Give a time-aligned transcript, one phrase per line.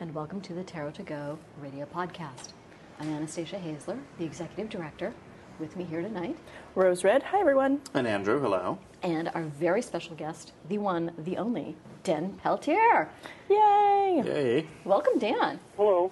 [0.00, 2.52] and welcome to the Tarot to Go radio podcast.
[2.98, 5.12] I'm Anastasia Haysler, the executive director.
[5.58, 6.38] With me here tonight,
[6.74, 7.22] Rose Red.
[7.22, 7.82] Hi, everyone.
[7.92, 8.78] And Andrew, hello.
[9.02, 13.10] and our very special guest, the one, the only, Dan Pelletier.
[13.50, 14.22] Yay!
[14.24, 14.66] Yay.
[14.86, 15.60] Welcome, Dan.
[15.76, 16.10] Hello.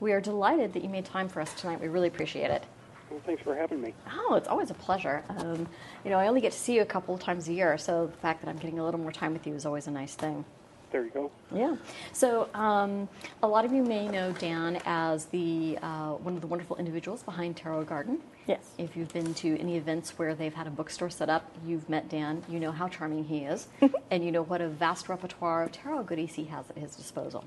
[0.00, 1.80] We are delighted that you made time for us tonight.
[1.80, 2.64] We really appreciate it.
[3.10, 3.94] Well, thanks for having me.
[4.12, 5.24] Oh, it's always a pleasure.
[5.30, 5.66] Um,
[6.04, 8.06] you know, I only get to see you a couple of times a year, so
[8.06, 10.14] the fact that I'm getting a little more time with you is always a nice
[10.14, 10.44] thing.
[10.90, 11.30] There you go.
[11.54, 11.76] Yeah.
[12.12, 13.08] So um,
[13.42, 17.22] a lot of you may know Dan as the uh, one of the wonderful individuals
[17.22, 18.18] behind Tarot Garden.
[18.46, 18.72] Yes.
[18.78, 22.08] If you've been to any events where they've had a bookstore set up, you've met
[22.08, 22.42] Dan.
[22.48, 23.68] You know how charming he is,
[24.10, 27.44] and you know what a vast repertoire of tarot goodies he has at his disposal.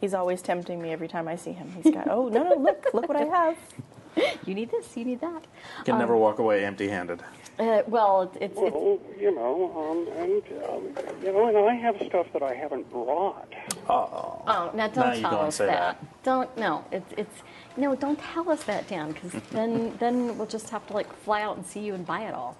[0.00, 1.72] He's always tempting me every time I see him.
[1.82, 3.58] He's got, oh, no, no, look, look what I have.
[4.46, 4.96] You need this.
[4.96, 5.44] You need that.
[5.84, 7.22] Can never walk away empty-handed.
[7.58, 11.74] Uh, well, it's, it's, it's Well, you know, um, and um, you know, and I
[11.74, 13.52] have stuff that I haven't brought.
[13.88, 14.42] Oh.
[14.46, 16.00] Oh, now don't Now you tell don't us say that.
[16.00, 16.22] that.
[16.22, 16.84] Don't no.
[16.92, 17.42] It's it's
[17.76, 17.94] no.
[17.96, 21.56] Don't tell us that, Dan, because then then we'll just have to like fly out
[21.56, 22.56] and see you and buy it all.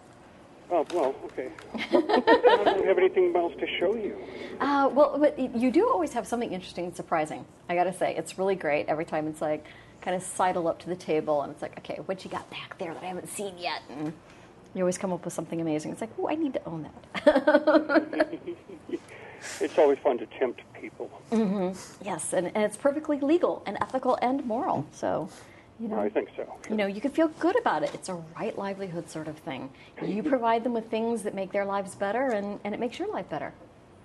[0.71, 1.49] Oh, well, okay.
[1.75, 1.91] I
[2.65, 4.17] don't have anything else to show you.
[4.61, 7.47] Uh, well, but you do always have something interesting and surprising.
[7.71, 9.27] I got to say, it's really great every time.
[9.29, 9.65] It's like
[10.09, 12.79] kind of sidle up to the table, and it's like, okay, what you got back
[12.79, 13.83] there that I haven't seen yet?
[13.91, 14.15] And
[14.73, 15.93] you always come up with something amazing.
[15.93, 16.89] It's like, oh, I need to own
[17.25, 18.39] that.
[19.61, 21.09] It's always fun to tempt people.
[21.31, 22.05] Mm-hmm.
[22.05, 24.85] yes, and, and it's perfectly legal and ethical and moral.
[24.91, 25.29] So,
[25.79, 26.53] you know, I think so.
[26.69, 27.91] you know, you can feel good about it.
[27.95, 29.71] It's a right livelihood sort of thing.
[30.05, 33.09] You provide them with things that make their lives better, and, and it makes your
[33.13, 33.53] life better.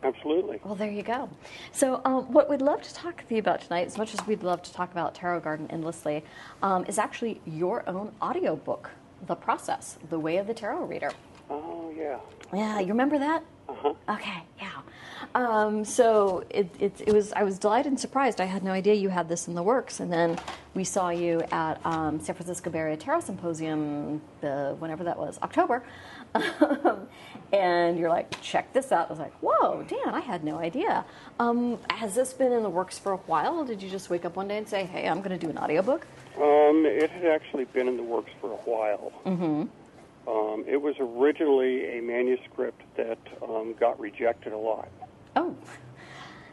[0.04, 0.60] Absolutely.
[0.64, 1.30] Well, there you go.
[1.72, 4.44] So, um, what we'd love to talk to you about tonight, as much as we'd
[4.44, 6.24] love to talk about Tarot Garden endlessly,
[6.62, 8.92] um, is actually your own audiobook,
[9.28, 11.12] The Process, The Way of the Tarot Reader.
[11.50, 12.20] Oh, yeah.
[12.54, 13.44] Yeah, you remember that?
[13.70, 13.94] Uh-huh.
[14.10, 14.82] Okay, yeah.
[15.36, 17.32] Um, so it, it, it was.
[17.34, 18.42] I was delighted and surprised.
[18.42, 20.38] I had no idea you had this in the works, and then
[20.74, 25.40] we saw you at um, San Francisco Bay Area Tarot Symposium, the whenever that was,
[25.42, 25.84] October,
[26.36, 27.08] um,
[27.54, 29.08] and you're like, check this out.
[29.08, 31.06] I was like, whoa, Dan, I had no idea.
[31.40, 33.64] Um, has this been in the works for a while?
[33.64, 35.58] Did you just wake up one day and say, hey, I'm going to do an
[35.60, 36.08] audiobook?
[36.36, 39.14] Um, it had actually been in the works for a while.
[39.26, 39.66] Mm-hmm.
[40.28, 44.90] Um, it was originally a manuscript that um, got rejected a lot.
[45.36, 45.56] Oh,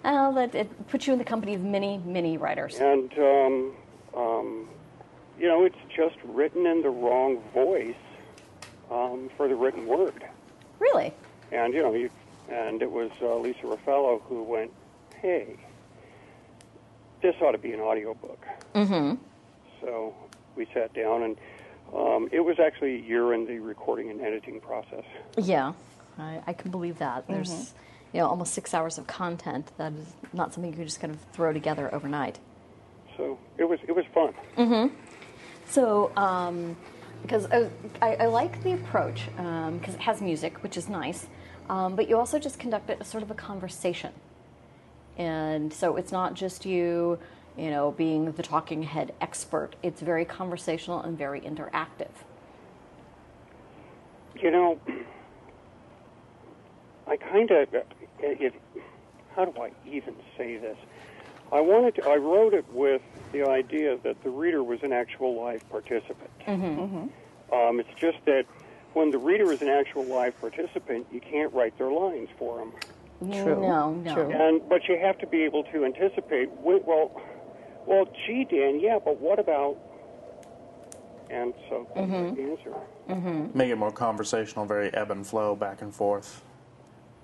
[0.04, 2.78] well, that it puts you in the company of many, many writers.
[2.78, 3.72] And, um,
[4.14, 4.68] um,
[5.38, 7.94] you know, it's just written in the wrong voice
[8.90, 10.24] um, for the written word.
[10.80, 11.12] Really?
[11.52, 12.10] And, you know, you,
[12.50, 14.72] and it was uh, Lisa Raffello who went,
[15.20, 15.56] hey,
[17.22, 18.44] this ought to be an audiobook.
[18.74, 19.14] Mm-hmm.
[19.80, 20.14] So
[20.56, 21.36] we sat down, and
[21.94, 25.04] um, it was actually a year in the recording and editing process.
[25.36, 25.74] Yeah,
[26.18, 27.28] I, I can believe that.
[27.28, 27.74] There's,
[28.12, 29.70] you know, almost six hours of content.
[29.76, 32.38] That is not something you can just kind of throw together overnight.
[33.16, 34.32] So it was, it was fun.
[34.56, 34.90] Mhm.
[35.66, 36.76] So, um,
[37.22, 37.68] because I,
[38.00, 41.26] I, I like the approach because it has music, which is nice,
[41.68, 44.12] um, but you also just conduct it as sort of a conversation,
[45.16, 47.18] and so it's not just you,
[47.56, 49.76] you know, being the talking head expert.
[49.82, 52.10] It's very conversational and very interactive.
[54.40, 54.80] You know,
[57.06, 57.68] I kind of,
[59.36, 60.78] how do I even say this?
[61.52, 63.02] I wanted to, I wrote it with
[63.32, 66.30] the idea that the reader was an actual live participant.
[66.46, 66.80] Mm-hmm.
[66.80, 67.54] Mm-hmm.
[67.54, 68.44] Um, it's just that
[68.92, 72.72] when the reader is an actual live participant, you can't write their lines for them.
[73.32, 73.60] True.
[73.60, 74.14] No, no.
[74.14, 74.30] True.
[74.30, 76.50] And but you have to be able to anticipate.
[76.52, 77.20] Well,
[77.86, 79.76] well, gee, Dan, yeah, but what about?
[81.28, 82.12] And so mm-hmm.
[82.12, 83.50] that's the answer.
[83.54, 86.42] Make it more conversational, very ebb and flow, back and forth.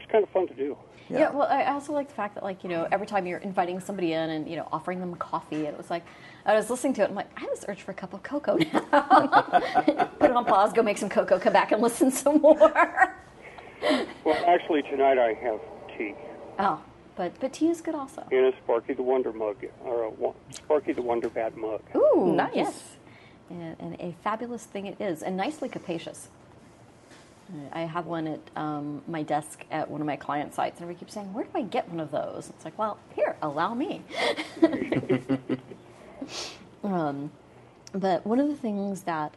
[0.00, 0.76] It's kind of fun to do.
[1.08, 1.30] Yeah.
[1.30, 4.12] well, I also like the fact that, like, you know, every time you're inviting somebody
[4.12, 6.04] in and, you know, offering them coffee, it was like,
[6.44, 8.22] I was listening to it, I'm like, I have this urge for a cup of
[8.22, 8.80] cocoa now.
[10.18, 13.14] Put it on pause, go make some cocoa, come back and listen some more.
[14.24, 15.60] Well, actually, tonight I have
[15.96, 16.14] tea
[16.58, 16.80] oh,
[17.16, 18.26] but, but tea is good also.
[18.30, 21.82] in a Sparky the Wonder mug, or a Wo- Sparky the Wonder Bat mug.
[21.94, 22.52] Ooh, Nice.
[22.54, 22.82] Yes.
[23.48, 26.28] And, and a fabulous thing it is, and nicely capacious.
[27.72, 31.04] I have one at um, my desk at one of my client sites, and everybody
[31.04, 34.02] keeps saying, "Where do I get one of those?" It's like, well, here, allow me.
[36.84, 37.30] um,
[37.92, 39.34] but one of the things that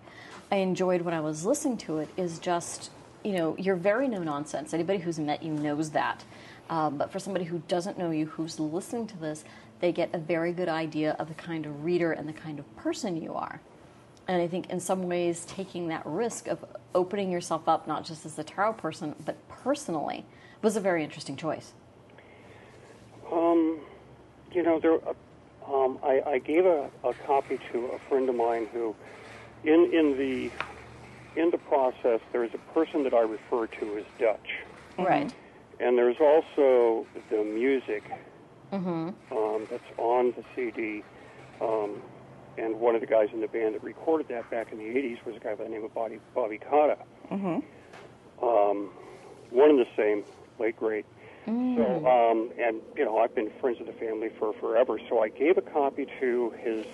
[0.51, 2.89] I enjoyed when I was listening to it is just,
[3.23, 4.73] you know, you're very no nonsense.
[4.73, 6.23] Anybody who's met you knows that.
[6.69, 9.43] Um, but for somebody who doesn't know you, who's listening to this,
[9.79, 12.75] they get a very good idea of the kind of reader and the kind of
[12.75, 13.61] person you are.
[14.29, 18.27] And I think in some ways, taking that risk of opening yourself up, not just
[18.27, 20.23] as a tarot person, but personally,
[20.61, 21.73] was a very interesting choice.
[23.31, 23.79] Um,
[24.51, 24.99] you know, there.
[25.67, 28.95] Um, I, I gave a, a copy to a friend of mine who,
[29.63, 30.51] in in the
[31.35, 34.49] in the process, there is a person that I refer to as Dutch,
[34.99, 35.33] Right.
[35.79, 38.03] and there's also the music
[39.31, 41.03] um, that's on the CD.
[42.59, 45.23] And one of the guys in the band that recorded that back in the '80s
[45.25, 46.97] was a guy by the name of Bobby Bobby Cotta.
[48.41, 48.89] Um,
[49.49, 50.23] one and the same,
[50.59, 51.05] late great.
[51.77, 54.99] So, um, and you know, I've been friends with the family for forever.
[55.09, 56.85] So I gave a copy to his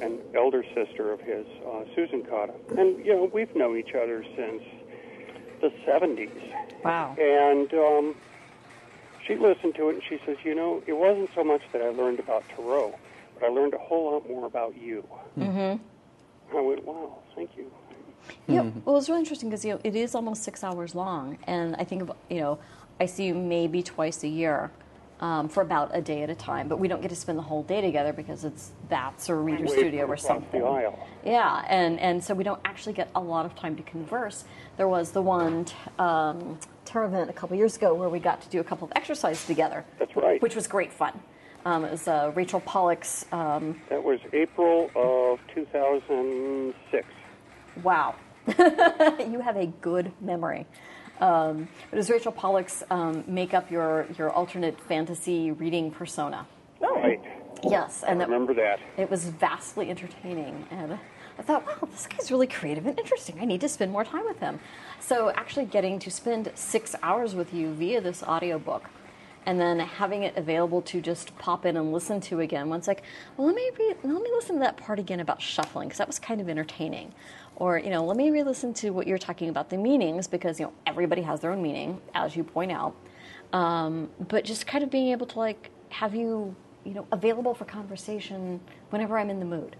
[0.00, 4.24] an elder sister of his, uh, Susan Cotta, and you know, we've known each other
[4.36, 4.62] since
[5.60, 6.30] the '70s.
[6.84, 7.16] Wow.
[7.18, 8.14] And um,
[9.26, 11.88] she listened to it and she says, you know, it wasn't so much that I
[11.88, 12.94] learned about Tarot,
[13.38, 15.06] but I learned a whole lot more about you.
[15.38, 16.56] Mm-hmm.
[16.56, 17.70] I went, wow, thank you.
[18.48, 21.76] Yeah, well, it's really interesting because you know it is almost six hours long, and
[21.76, 22.58] I think you know
[22.98, 24.72] I see you maybe twice a year
[25.20, 27.42] um, for about a day at a time, but we don't get to spend the
[27.42, 30.60] whole day together because it's Bats or Reader Studio or something.
[30.60, 30.98] the aisle.
[31.24, 34.44] Yeah, and and so we don't actually get a lot of time to converse.
[34.76, 38.42] There was the one t- um, Terra event a couple years ago where we got
[38.42, 39.84] to do a couple of exercises together.
[40.00, 40.42] That's right.
[40.42, 41.20] Which was great fun.
[41.66, 43.26] Um, it was uh, Rachel Pollack's.
[43.32, 47.04] Um, That was April of 2006.
[47.82, 48.14] Wow.
[48.46, 50.64] you have a good memory.
[51.20, 56.46] Um, it was Rachel Pollack's um, make up your, your alternate fantasy reading persona.
[56.80, 57.20] Right.
[57.68, 58.78] Yes, and that, Remember that.
[58.96, 60.68] it was vastly entertaining.
[60.70, 60.96] And
[61.36, 63.38] I thought, wow, this guy's really creative and interesting.
[63.40, 64.60] I need to spend more time with him.
[65.00, 68.88] So actually getting to spend six hours with you via this audiobook
[69.46, 72.68] and then having it available to just pop in and listen to again.
[72.68, 73.02] Once like,
[73.36, 76.08] well, let me re- let me listen to that part again about shuffling because that
[76.08, 77.14] was kind of entertaining,
[77.54, 80.66] or you know, let me re-listen to what you're talking about the meanings because you
[80.66, 82.94] know everybody has their own meaning as you point out.
[83.52, 86.54] Um, but just kind of being able to like have you
[86.84, 88.60] you know available for conversation
[88.90, 89.76] whenever I'm in the mood.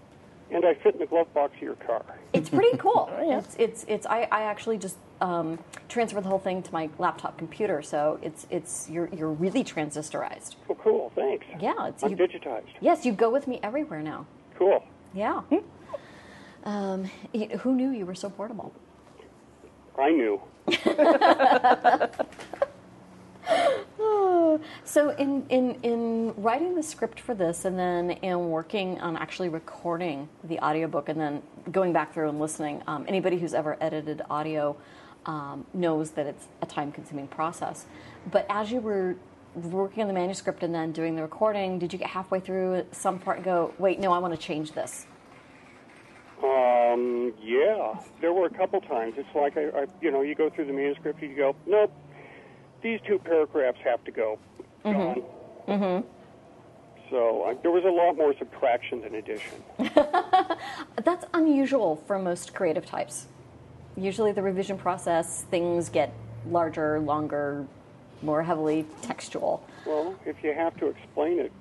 [0.49, 2.05] And I fit in the glove box of your car.
[2.33, 3.09] It's pretty cool.
[3.21, 3.39] yeah.
[3.39, 5.59] It's it's it's I, I actually just um,
[5.89, 10.55] transferred the whole thing to my laptop computer, so it's it's you're you're really transistorized.
[10.69, 11.11] Oh, cool.
[11.15, 11.45] Thanks.
[11.59, 12.67] Yeah, it's I'm you, digitized.
[12.79, 14.25] yes, you go with me everywhere now.
[14.57, 14.83] Cool.
[15.13, 15.41] Yeah.
[16.63, 17.05] Um,
[17.59, 18.73] who knew you were so portable?
[19.97, 20.41] I knew.
[24.83, 29.49] So in, in, in writing the script for this and then in working on actually
[29.49, 31.41] recording the audiobook and then
[31.71, 34.75] going back through and listening, um, anybody who's ever edited audio
[35.25, 37.85] um, knows that it's a time consuming process.
[38.31, 39.17] But as you were
[39.55, 43.19] working on the manuscript and then doing the recording, did you get halfway through some
[43.19, 45.05] part and go, wait, no, I want to change this?
[46.43, 49.15] Um, yeah, there were a couple times.
[49.17, 51.91] It's like I, I, you know, you go through the manuscript, you go, nope,
[52.81, 54.39] these two paragraphs have to go.
[54.83, 55.23] Gone.
[55.67, 56.07] Mm-hmm.
[57.09, 59.63] So uh, there was a lot more subtraction than addition.
[61.03, 63.27] That's unusual for most creative types.
[63.95, 66.13] Usually, the revision process, things get
[66.49, 67.65] larger, longer,
[68.21, 69.63] more heavily textual.
[69.85, 71.51] well, if you have to explain it,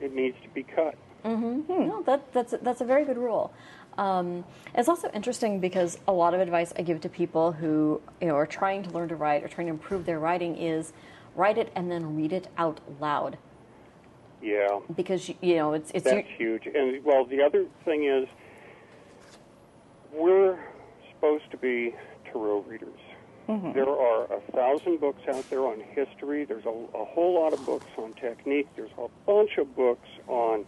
[0.00, 0.94] it needs to be cut.
[1.24, 3.52] No, that, that's that's a very good rule.
[3.98, 4.44] Um,
[4.74, 8.36] it's also interesting because a lot of advice I give to people who you know
[8.36, 10.92] are trying to learn to write or trying to improve their writing is
[11.36, 13.38] write it and then read it out loud
[14.40, 16.74] Yeah, because you, know it's it's that's your, huge.
[16.74, 18.28] And well, the other thing is,
[20.12, 20.58] we're
[21.14, 22.88] supposed to be tarot readers.
[23.74, 26.44] There are a thousand books out there on history.
[26.44, 28.66] There's a, a whole lot of books on technique.
[28.76, 30.64] There's a bunch of books on,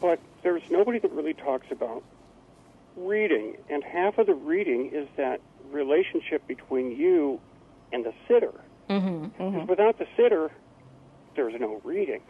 [0.00, 2.02] but there's nobody that really talks about
[2.96, 3.56] reading.
[3.68, 7.40] And half of the reading is that relationship between you
[7.92, 8.52] and the sitter.
[8.88, 9.28] Mm-hmm.
[9.58, 10.50] 'Cause Without the sitter,
[11.36, 12.22] there's no reading.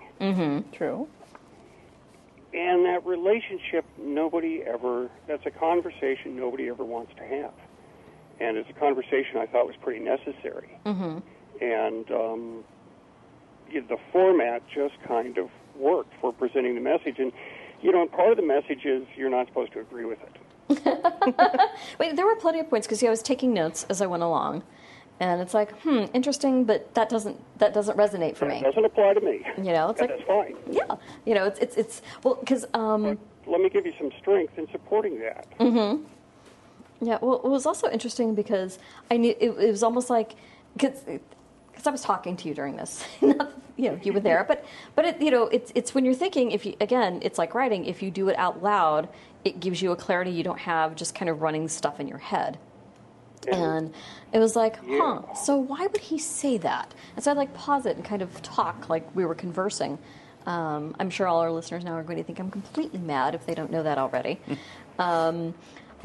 [0.73, 1.09] True.
[2.53, 7.53] And that relationship, nobody ever, that's a conversation nobody ever wants to have.
[8.41, 10.77] And it's a conversation I thought was pretty necessary.
[10.85, 11.19] Mm-hmm.
[11.63, 12.65] And um,
[13.73, 17.19] the format just kind of worked for presenting the message.
[17.19, 17.33] And,
[17.83, 20.37] you know, and part of the message is you're not supposed to agree with it.
[21.99, 22.17] wait.
[22.17, 24.63] There were plenty of points because I was taking notes as I went along,
[25.19, 28.57] and it's like hmm, interesting, but that doesn't that doesn't resonate for me.
[28.57, 28.69] It me.
[28.69, 29.45] doesn't apply to me.
[29.59, 30.57] You know, it's And like that's fine.
[30.71, 30.95] yeah,
[31.27, 33.19] you know, it's it's it's well because um.
[33.47, 35.47] Let me give you some strength in supporting that.
[35.59, 36.05] Mm-hmm.
[37.03, 38.79] Yeah, well, it was also interesting because
[39.11, 40.35] I knew it, it was almost like
[40.77, 41.03] because
[41.87, 43.05] I was talking to you during this.
[43.21, 46.15] Not, you know, you were there, but but it, you know, it's it's when you're
[46.15, 46.53] thinking.
[46.53, 47.87] If you again, it's like writing.
[47.87, 49.09] If you do it out loud,
[49.45, 52.19] it gives you a clarity you don't have just kind of running stuff in your
[52.19, 52.59] head.
[53.51, 53.95] And
[54.33, 55.35] it was like, huh.
[55.35, 56.93] So why would he say that?
[57.17, 59.99] And so I like pause it and kind of talk like we were conversing.
[60.47, 63.47] Um, I'm sure all our listeners now are going to think I'm completely mad if
[63.47, 64.41] they don't know that already.
[64.99, 65.55] um,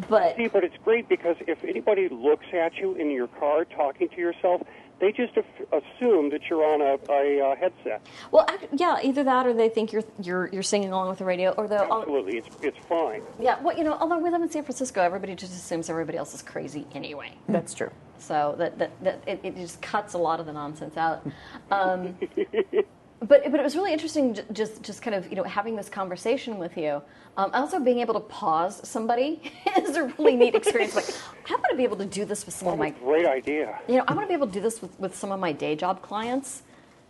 [0.10, 4.10] but See, but it's great because if anybody looks at you in your car talking
[4.10, 4.62] to yourself,
[5.00, 8.02] they just assume that you're on a, a uh, headset.
[8.32, 11.26] well, ac- yeah, either that or they think you're you're you're singing along with the
[11.26, 11.82] radio, or they'll.
[11.92, 13.22] Absolutely, it's it's fine.
[13.40, 16.34] Yeah, well, you know, although we live in San Francisco, everybody just assumes everybody else
[16.34, 17.34] is crazy anyway.
[17.50, 17.92] That's true.
[18.20, 21.28] So that that, that it, it just cuts a lot of the nonsense out.
[21.72, 22.18] Um,
[23.20, 26.58] but but it was really interesting, just just kind of you know having this conversation
[26.58, 27.02] with you.
[27.38, 29.42] Um, also being able to pause somebody
[29.78, 30.96] is a really neat experience.
[30.96, 31.10] Like
[31.50, 33.80] I want to be able to do this with some of my Great idea.
[33.88, 35.52] you know I want to be able to do this with, with some of my
[35.52, 36.64] day job clients.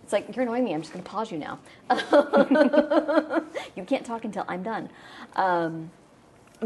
[0.04, 0.74] It's like you're annoying me.
[0.76, 1.58] I'm just going to pause you now.
[3.76, 4.90] you can't talk until I'm done.
[5.36, 5.90] Um,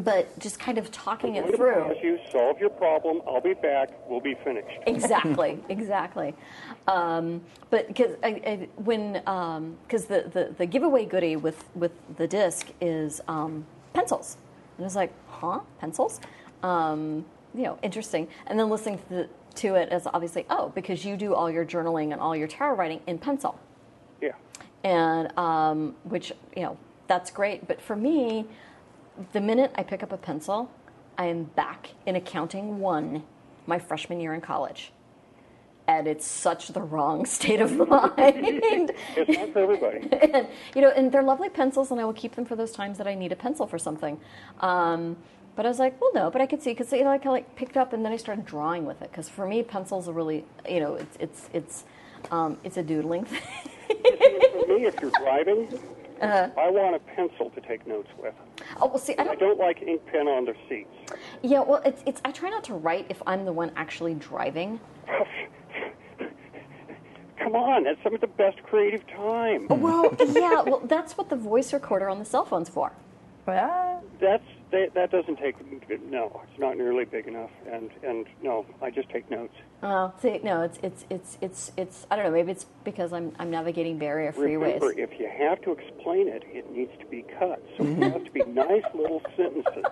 [0.03, 1.73] but just kind of talking it through.
[1.83, 3.21] pause you, solve your problem.
[3.27, 3.89] I'll be back.
[4.07, 4.79] We'll be finished.
[4.87, 6.33] exactly, exactly.
[6.87, 8.15] Um, but because
[8.77, 14.37] when because the, the the giveaway goodie with with the disc is um, pencils,
[14.77, 16.19] and I was like, huh, pencils?
[16.63, 18.27] Um, you know, interesting.
[18.47, 21.65] And then listening to, the, to it as obviously, oh, because you do all your
[21.65, 23.59] journaling and all your tarot writing in pencil
[24.21, 24.31] Yeah.
[24.83, 26.77] and um, which you know
[27.07, 27.67] that's great.
[27.67, 28.45] But for me,
[29.33, 30.71] the minute I pick up a pencil,
[31.17, 33.23] I am back in accounting one,
[33.65, 34.91] my freshman year in college,
[35.87, 38.91] and it's such the wrong state of mind.
[39.15, 40.07] It's not for everybody.
[40.33, 42.97] and, you know, and they're lovely pencils, and I will keep them for those times
[42.97, 44.19] that I need a pencil for something.
[44.61, 45.17] Um,
[45.55, 47.27] but I was like, well, no, but I could see because you know, I kind
[47.27, 50.07] of like picked up and then I started drawing with it because for me, pencils
[50.07, 51.83] are really, you know, it's it's it's
[52.31, 53.41] um, it's a doodling thing.
[53.89, 55.67] for me, if you're driving,
[56.21, 56.49] Uh-huh.
[56.59, 58.33] I want a pencil to take notes with.
[58.81, 59.35] oh well, see, I I don't.
[59.35, 60.89] I don't like ink pen on the seats.
[61.41, 62.21] Yeah, well, it's it's.
[62.25, 64.79] I try not to write if I'm the one actually driving.
[67.39, 69.67] Come on, that's some of the best creative time.
[69.69, 72.91] Well, yeah, well, that's what the voice recorder on the cell phone's for.
[73.45, 75.55] Well, That's that, that doesn't take.
[76.03, 77.49] No, it's not nearly big enough.
[77.71, 79.53] And and no, I just take notes.
[79.81, 82.07] Oh, see, no, it's it's it's it's it's.
[82.11, 82.31] I don't know.
[82.31, 84.79] Maybe it's because I'm I'm navigating Bay Area freeways.
[84.81, 87.63] Remember, if you have to explain it, it needs to be cut.
[87.77, 89.85] So it has to be nice little sentences.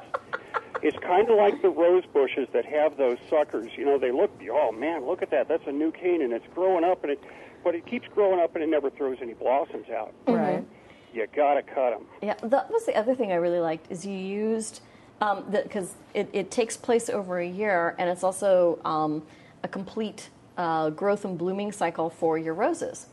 [0.84, 3.72] It's kind of like the rose bushes that have those suckers.
[3.76, 4.32] You know, they look.
[4.52, 5.48] Oh man, look at that.
[5.48, 7.24] That's a new cane, and it's growing up, and it,
[7.64, 10.14] but it keeps growing up, and it never throws any blossoms out.
[10.26, 10.34] Mm-hmm.
[10.34, 10.66] right.
[11.14, 12.06] You gotta cut them.
[12.22, 14.82] Yeah, that was the other thing I really liked is you used
[15.20, 19.24] because it, it takes place over a year and it's also um,
[19.64, 23.08] a complete uh, growth and blooming cycle for your roses.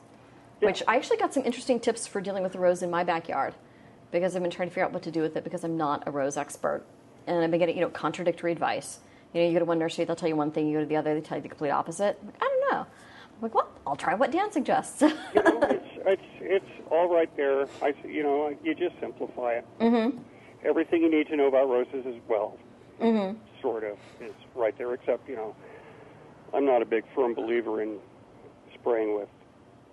[0.60, 3.54] Which I actually got some interesting tips for dealing with the rose in my backyard
[4.10, 6.04] because I've been trying to figure out what to do with it because I'm not
[6.06, 6.84] a rose expert
[7.26, 9.00] and I've been getting you know contradictory advice.
[9.32, 10.86] You know, you go to one nursery, they'll tell you one thing, you go to
[10.86, 12.18] the other, they tell you the complete opposite.
[12.24, 12.80] Like, I don't know.
[12.80, 15.02] I'm like, well, I'll try what Dan suggests.
[15.34, 17.66] You know, it's it's all right there.
[17.82, 19.66] I you know you just simplify it.
[19.80, 20.18] Mm-hmm.
[20.64, 22.58] Everything you need to know about roses as well,
[23.00, 23.38] mm-hmm.
[23.60, 24.94] sort of, is right there.
[24.94, 25.54] Except you know,
[26.52, 27.98] I'm not a big firm believer in
[28.74, 29.28] spraying with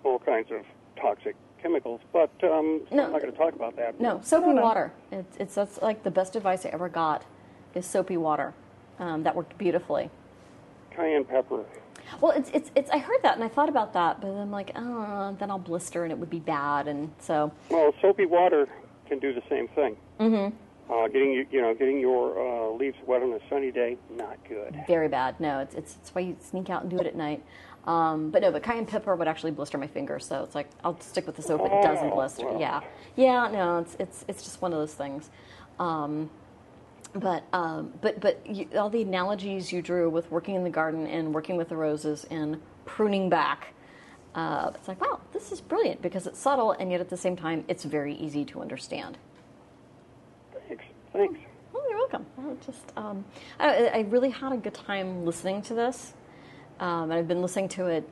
[0.04, 0.64] all kinds of
[1.00, 2.00] toxic chemicals.
[2.12, 3.04] But um, No.
[3.06, 4.00] I'm not going to talk about that.
[4.00, 4.62] No, soapy No, no.
[4.62, 4.92] water.
[5.10, 7.24] It's, it's that's like the best advice I ever got
[7.74, 8.54] is soapy water.
[8.98, 10.10] Um, that worked beautifully.
[10.90, 11.64] Cayenne pepper.
[12.20, 14.70] Well, it's, it's it's I heard that and I thought about that, but I'm like,
[14.76, 18.68] oh, then I'll blister and it would be bad, and so Well, soapy water
[19.08, 19.96] can do the same thing.
[20.20, 20.56] Mm-hmm.
[20.92, 24.36] Uh, getting you, you know, getting your uh, leaves wet on a sunny day, not
[24.48, 24.76] good.
[24.86, 25.38] very bad.
[25.40, 27.42] No, it's it's, it's why you sneak out and do it at night.
[27.86, 31.00] Um, but no, but cayenne pepper would actually blister my fingers, so it's like I'll
[31.00, 31.62] stick with the soap.
[31.64, 32.46] It doesn't Oh, blister.
[32.46, 32.60] well.
[32.60, 32.80] Yeah,
[33.16, 33.48] yeah.
[33.50, 35.30] No, it's it's it's just one of those things.
[35.78, 36.30] Um,
[37.14, 41.06] but um, but but you, all the analogies you drew with working in the garden
[41.06, 43.74] and working with the roses and pruning back,
[44.34, 47.36] uh, it's like wow, this is brilliant because it's subtle and yet at the same
[47.36, 49.18] time it's very easy to understand.
[50.68, 50.84] Thanks.
[51.12, 51.40] Thanks.
[51.74, 52.26] Oh, you're welcome.
[52.36, 53.24] Well, just um,
[53.58, 56.14] I, I really had a good time listening to this,
[56.80, 58.08] um, and I've been listening to it,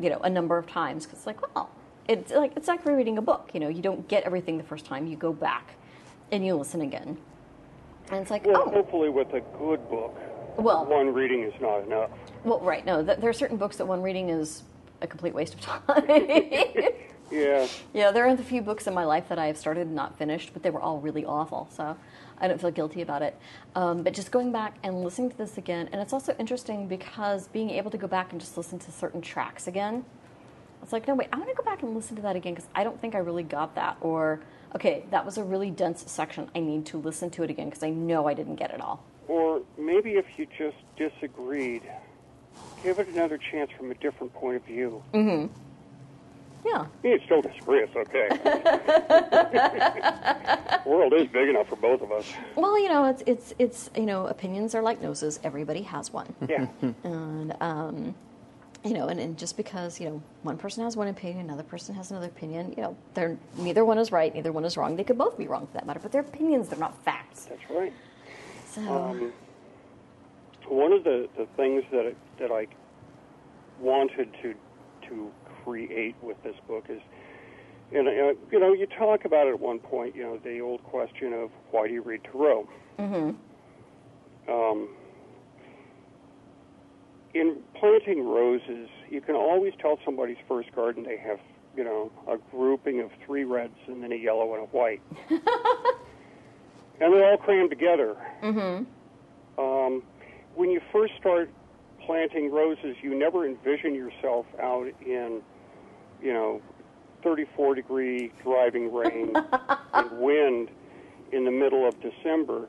[0.00, 1.70] you know, a number of times because it's like, well,
[2.08, 3.50] it's like it's like rereading a book.
[3.52, 5.06] You know, you don't get everything the first time.
[5.06, 5.74] You go back
[6.32, 7.18] and you listen again,
[8.10, 10.14] and it's like, Well, oh, hopefully with a good book,
[10.56, 12.10] well, one reading is not enough.
[12.44, 12.84] well, right.
[12.86, 14.62] No, th- there are certain books that one reading is
[15.00, 15.82] a complete waste of time.
[17.32, 17.66] Yeah.
[17.94, 20.16] Yeah, there are the few books in my life that I have started and not
[20.18, 21.96] finished, but they were all really awful, so
[22.38, 23.36] I don't feel guilty about it.
[23.74, 27.48] Um, but just going back and listening to this again, and it's also interesting because
[27.48, 30.04] being able to go back and just listen to certain tracks again,
[30.84, 32.68] it's like, no, wait, I want to go back and listen to that again because
[32.74, 33.96] I don't think I really got that.
[34.02, 34.40] Or,
[34.76, 36.50] okay, that was a really dense section.
[36.54, 39.02] I need to listen to it again because I know I didn't get it all.
[39.26, 41.82] Or maybe if you just disagreed,
[42.82, 45.02] give it another chance from a different point of view.
[45.14, 45.52] Mm hmm.
[46.66, 46.86] Yeah.
[47.02, 47.80] You can still disagree.
[47.82, 48.28] It's okay.
[49.54, 52.30] the world is big enough for both of us.
[52.56, 55.40] Well, you know, it's it's it's you know, opinions are like noses.
[55.44, 56.66] Everybody has one, Yeah.
[57.04, 58.14] and um,
[58.84, 61.94] you know, and, and just because you know one person has one opinion, another person
[61.94, 64.94] has another opinion, you know, they're neither one is right, neither one is wrong.
[64.96, 66.68] They could both be wrong for that matter, but they're opinions.
[66.68, 67.46] They're not facts.
[67.46, 67.92] That's right.
[68.66, 69.32] So Um,
[70.68, 72.66] one of the, the things that I- that I
[73.80, 74.54] wanted to
[75.08, 75.30] to
[75.64, 77.00] create with this book is,
[77.92, 78.12] and uh,
[78.50, 80.14] you know, you talk about it at one point.
[80.14, 82.68] You know, the old question of why do you read tarot?
[82.98, 83.30] Mm-hmm.
[84.50, 84.88] Um,
[87.34, 91.40] in planting roses, you can always tell somebody's first garden they have,
[91.76, 95.40] you know, a grouping of three reds and then a yellow and a white, and
[97.12, 98.16] they're all crammed together.
[99.58, 100.02] Um,
[100.54, 101.50] when you first start
[102.06, 105.42] planting roses, you never envision yourself out in,
[106.22, 106.62] you know,
[107.22, 109.32] 34 degree driving rain
[109.94, 110.68] and wind
[111.32, 112.68] in the middle of December,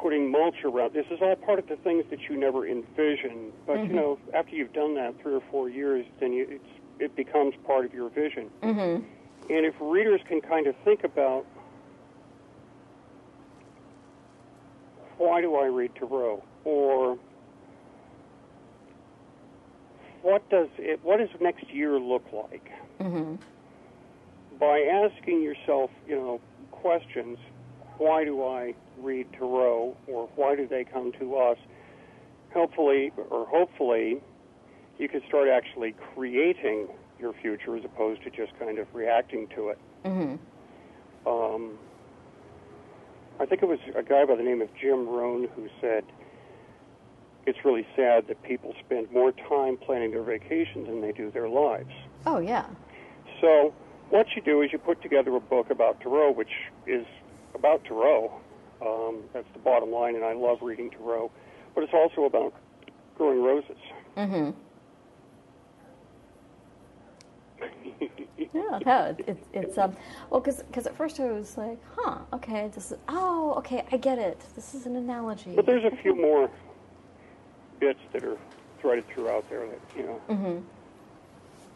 [0.00, 0.94] putting mulch around.
[0.94, 3.52] This is all part of the things that you never envision.
[3.66, 3.96] But you mm-hmm.
[3.96, 6.64] know, after you've done that three or four years, then you, it's,
[6.98, 8.50] it becomes part of your vision.
[8.62, 9.04] Mm-hmm.
[9.50, 11.46] And if readers can kind of think about
[15.16, 16.42] why do I read tarot?
[16.64, 17.18] Or
[20.22, 22.70] what does it, what does next year look like?
[23.00, 23.36] Mm-hmm.
[24.58, 26.40] By asking yourself, you know,
[26.70, 27.38] questions,
[27.98, 31.58] why do I read tarot, or why do they come to us?
[32.52, 34.20] Hopefully, or hopefully,
[34.98, 36.88] you can start actually creating
[37.20, 39.78] your future as opposed to just kind of reacting to it.
[41.26, 41.78] Um,
[43.40, 46.04] I think it was a guy by the name of Jim Rohn who said,
[47.46, 51.48] it's really sad that people spend more time planning their vacations than they do their
[51.48, 51.92] lives.
[52.26, 52.66] oh yeah,
[53.40, 53.72] So,
[54.10, 56.50] what you do is you put together a book about tarot, which
[56.86, 57.06] is
[57.54, 58.32] about tarot.
[58.80, 61.30] Um, that's the bottom line, and I love reading to tarot.
[61.74, 62.54] But it's also about
[63.16, 63.76] growing roses.
[68.38, 68.78] yeah.
[68.84, 69.96] No, it, it, it's um,
[70.30, 74.18] well, because at first I was like, huh, okay, this is oh, okay, I get
[74.18, 74.40] it.
[74.54, 75.52] This is an analogy.
[75.56, 76.50] But there's a few more
[77.80, 78.38] bits that are
[78.80, 80.20] threaded throughout there that, you know.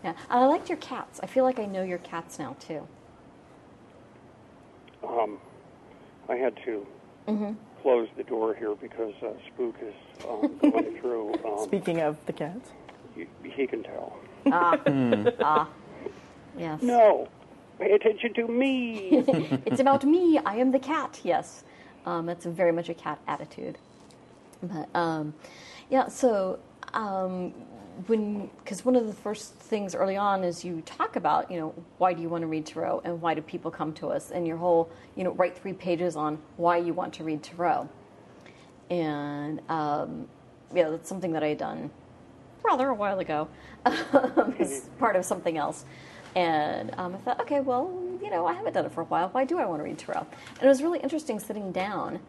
[0.05, 1.21] Yeah, and I liked your cats.
[1.23, 2.87] I feel like I know your cats now too.
[5.07, 5.39] Um,
[6.33, 6.87] I had to
[7.83, 9.95] close the door here because uh, Spook is
[10.27, 11.35] um, going through.
[11.45, 12.71] Um, Speaking of the cats,
[13.15, 14.17] he, he can tell.
[14.47, 15.69] Ah
[16.59, 16.83] yes.
[16.83, 17.29] No,
[17.79, 19.25] pay attention to me.
[19.67, 20.39] it's about me.
[20.39, 21.21] I am the cat.
[21.23, 21.65] Yes,
[22.07, 23.79] um, it's very much a cat attitude.
[24.63, 25.35] But um,
[25.91, 26.59] yeah, so
[26.95, 27.53] um,
[28.07, 31.75] when because one of the first things early on is you talk about you know
[31.99, 34.47] why do you want to read tarot and why do people come to us and
[34.47, 37.89] your whole you know write three pages on why you want to read tarot,
[38.91, 40.27] and um,
[40.75, 41.91] yeah, that's something that I had done
[42.65, 43.49] rather a while ago
[44.59, 45.85] as part of something else.
[46.35, 49.29] And um, I thought, okay, well, you know, I haven't done it for a while.
[49.31, 50.27] Why do I want to read tarot?
[50.55, 52.21] And it was really interesting sitting down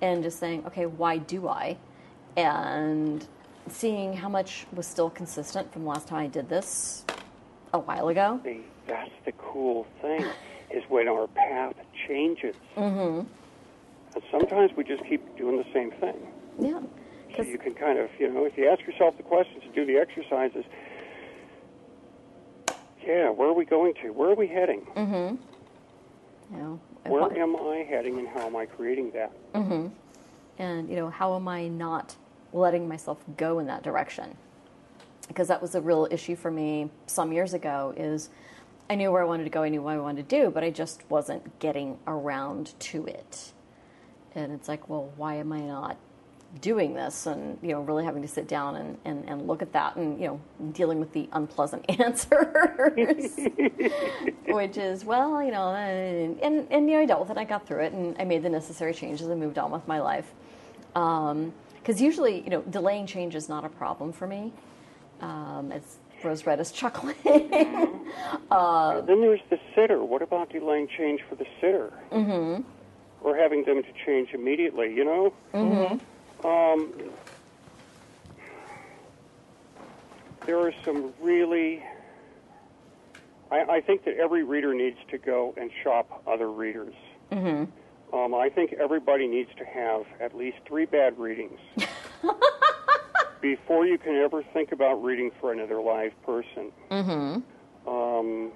[0.00, 1.76] and just saying, okay, why do I?
[2.36, 3.26] And
[3.68, 7.04] seeing how much was still consistent from last time I did this
[7.72, 8.40] a while ago.
[8.86, 10.24] That's the cool thing,
[10.70, 11.74] is when our path
[12.08, 12.56] changes.
[12.76, 13.26] Mm-hmm.
[14.14, 16.16] And sometimes we just keep doing the same thing.
[16.58, 16.80] Yeah.
[17.36, 19.84] So you can kind of, you know, if you ask yourself the questions and do
[19.86, 20.64] the exercises,
[23.06, 24.10] yeah, where are we going to?
[24.10, 24.86] Where are we heading?
[26.50, 29.30] know, and Where am I heading and how am I creating that?
[29.54, 29.90] Mhm.
[30.58, 32.16] and you know how am i not
[32.52, 34.36] letting myself go in that direction.
[35.28, 38.30] Because that was a real issue for me some years ago is
[38.88, 40.64] i knew where i wanted to go i knew what i wanted to do but
[40.64, 43.52] i just wasn't getting around to it.
[44.34, 45.96] And it's like well why am i not
[46.60, 47.26] doing this?
[47.26, 50.20] And you know really having to sit down and, and, and look at that and
[50.20, 50.40] you know
[50.72, 53.38] dealing with the unpleasant answers.
[54.48, 57.44] Which is well you know and, and, and you know i dealt with it i
[57.44, 60.32] got through it and i made the necessary changes and moved on with my life
[60.96, 61.52] um,
[61.82, 64.52] because usually you know delaying change is not a problem for me
[65.20, 67.16] um, as rose red is chuckling
[69.06, 70.02] then there's the sitter.
[70.02, 71.92] What about delaying change for the sitter?
[72.12, 72.62] Mm-hmm.
[73.22, 75.32] Or having them to change immediately, you know?
[75.54, 76.46] Mm-hmm.
[76.46, 76.92] Um,
[80.46, 81.82] there are some really.
[83.50, 86.94] I, I think that every reader needs to go and shop other readers.
[87.32, 87.70] Mm-hmm.
[88.12, 91.60] Um, I think everybody needs to have at least three bad readings
[93.40, 96.72] before you can ever think about reading for another live person.
[97.86, 98.50] Um,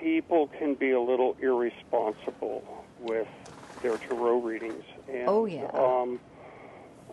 [0.00, 2.62] people can be a little irresponsible
[3.00, 3.28] with
[3.82, 4.84] their tarot readings.
[5.08, 5.66] And, Oh, yeah.
[5.74, 6.20] Um,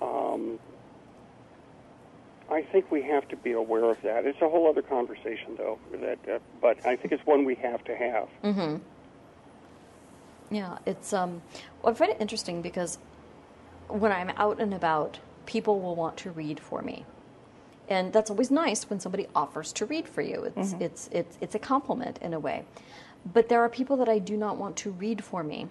[0.02, 0.60] um,
[2.50, 4.26] I think we have to be aware of that.
[4.26, 5.80] It's a whole other conversation, though.
[5.94, 8.30] That, uh, but I think it's one we have to have.
[8.44, 8.76] Mm-hmm.
[10.52, 11.42] Yeah, it's um.
[11.82, 12.98] Well, I find it interesting because
[13.88, 17.06] when I'm out and about, people will want to read for me,
[17.90, 20.52] and that's always nice when somebody offers to read for you.
[20.56, 22.66] It's it's it's it's a compliment in a way.
[23.34, 25.68] But there are people that I do not want to read for me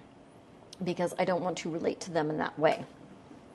[0.82, 2.84] because I don't want to relate to them in that way.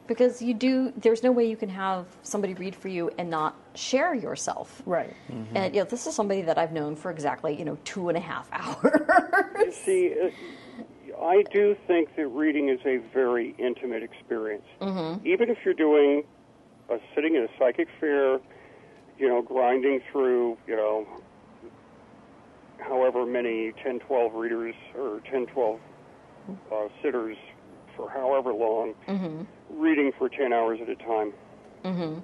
[0.07, 3.55] Because you do, there's no way you can have somebody read for you and not
[3.75, 4.81] share yourself.
[4.85, 5.13] Right.
[5.53, 8.17] And you know, this is somebody that I've known for exactly you know two and
[8.17, 9.55] a half hours.
[9.59, 10.29] You see, uh,
[11.21, 14.65] I do think that reading is a very intimate experience.
[14.81, 15.25] Mm-hmm.
[15.27, 16.23] Even if you're doing
[16.89, 18.39] a sitting in a psychic fair,
[19.17, 21.05] you know, grinding through, you know,
[22.79, 25.79] however many 10, 12 readers or 10, 12
[26.71, 27.37] uh, sitters
[27.95, 28.95] for however long,
[29.69, 31.33] reading for 10 hours at a time.
[31.83, 32.19] Mm-hmm.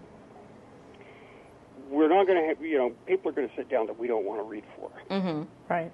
[1.90, 4.08] We're not going to have, you know, people are going to sit down that we
[4.08, 4.90] don't want to read for.
[5.12, 5.44] Mm-hmm.
[5.70, 5.92] Right.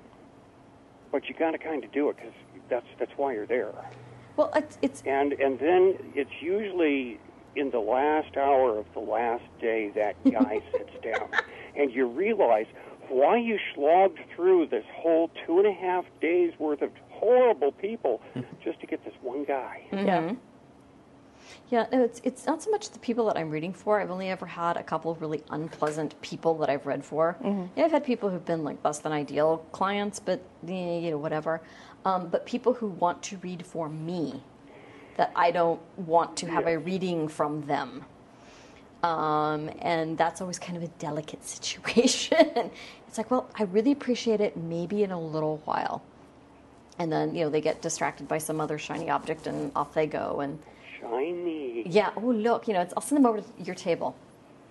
[1.12, 2.34] But you got to kind of do it because
[2.70, 3.74] that's, that's why you're there.
[4.38, 7.20] Well, it's, it's and and then it's usually
[7.56, 11.30] in the last hour of the last day that guy sits down,
[11.76, 12.68] and you realize
[13.10, 18.22] why you slogged through this whole two and a half days worth of horrible people
[18.36, 18.56] mm-hmm.
[18.64, 19.82] just to get this one guy.
[19.92, 20.22] Yeah.
[20.22, 20.36] Mm-hmm.
[21.72, 24.02] Yeah, no, it's it's not so much the people that I'm reading for.
[24.02, 27.38] I've only ever had a couple of really unpleasant people that I've read for.
[27.78, 31.18] Yeah, I've had people who've been like less than ideal clients, but eh, you know
[31.18, 31.62] whatever.
[32.04, 34.44] Um, but people who want to read for me,
[35.16, 38.04] that I don't want to have a reading from them.
[39.04, 42.72] Um, and that's always kind of a delicate situation.
[43.08, 44.58] it's like, well, I really appreciate it.
[44.58, 46.02] Maybe in a little while,
[47.00, 50.06] and then you know they get distracted by some other shiny object, and off they
[50.06, 50.42] go.
[50.42, 50.60] And
[51.02, 51.84] Shiny.
[51.88, 52.12] yeah.
[52.16, 52.68] Oh, look.
[52.68, 54.16] You know, it's, I'll send them over to your table.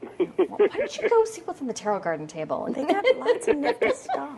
[0.01, 2.65] Why don't you go see what's on the tarot garden table?
[2.65, 4.31] And They got lots of nifty stuff.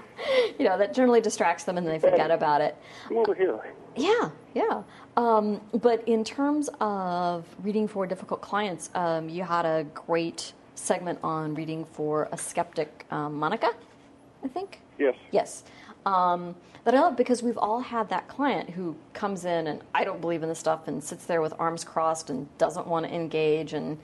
[0.59, 2.77] you know that generally distracts them, and they forget about it.
[3.07, 3.61] Come over here.
[3.95, 4.83] Yeah, yeah.
[5.17, 11.19] Um, but in terms of reading for difficult clients, um, you had a great segment
[11.23, 13.71] on reading for a skeptic, um, Monica,
[14.43, 14.81] I think.
[14.99, 15.15] Yes.
[15.31, 15.65] Yes.
[16.05, 20.03] Um, that I love because we've all had that client who comes in and I
[20.05, 23.15] don't believe in this stuff and sits there with arms crossed and doesn't want to
[23.15, 23.99] engage and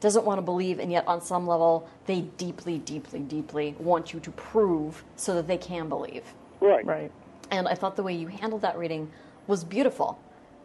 [0.00, 4.20] doesn't want to believe, and yet on some level they deeply, deeply, deeply want you
[4.20, 6.24] to prove so that they can believe.
[6.60, 6.84] Right.
[6.84, 7.12] Right.
[7.50, 9.10] And I thought the way you handled that reading
[9.46, 10.18] was beautiful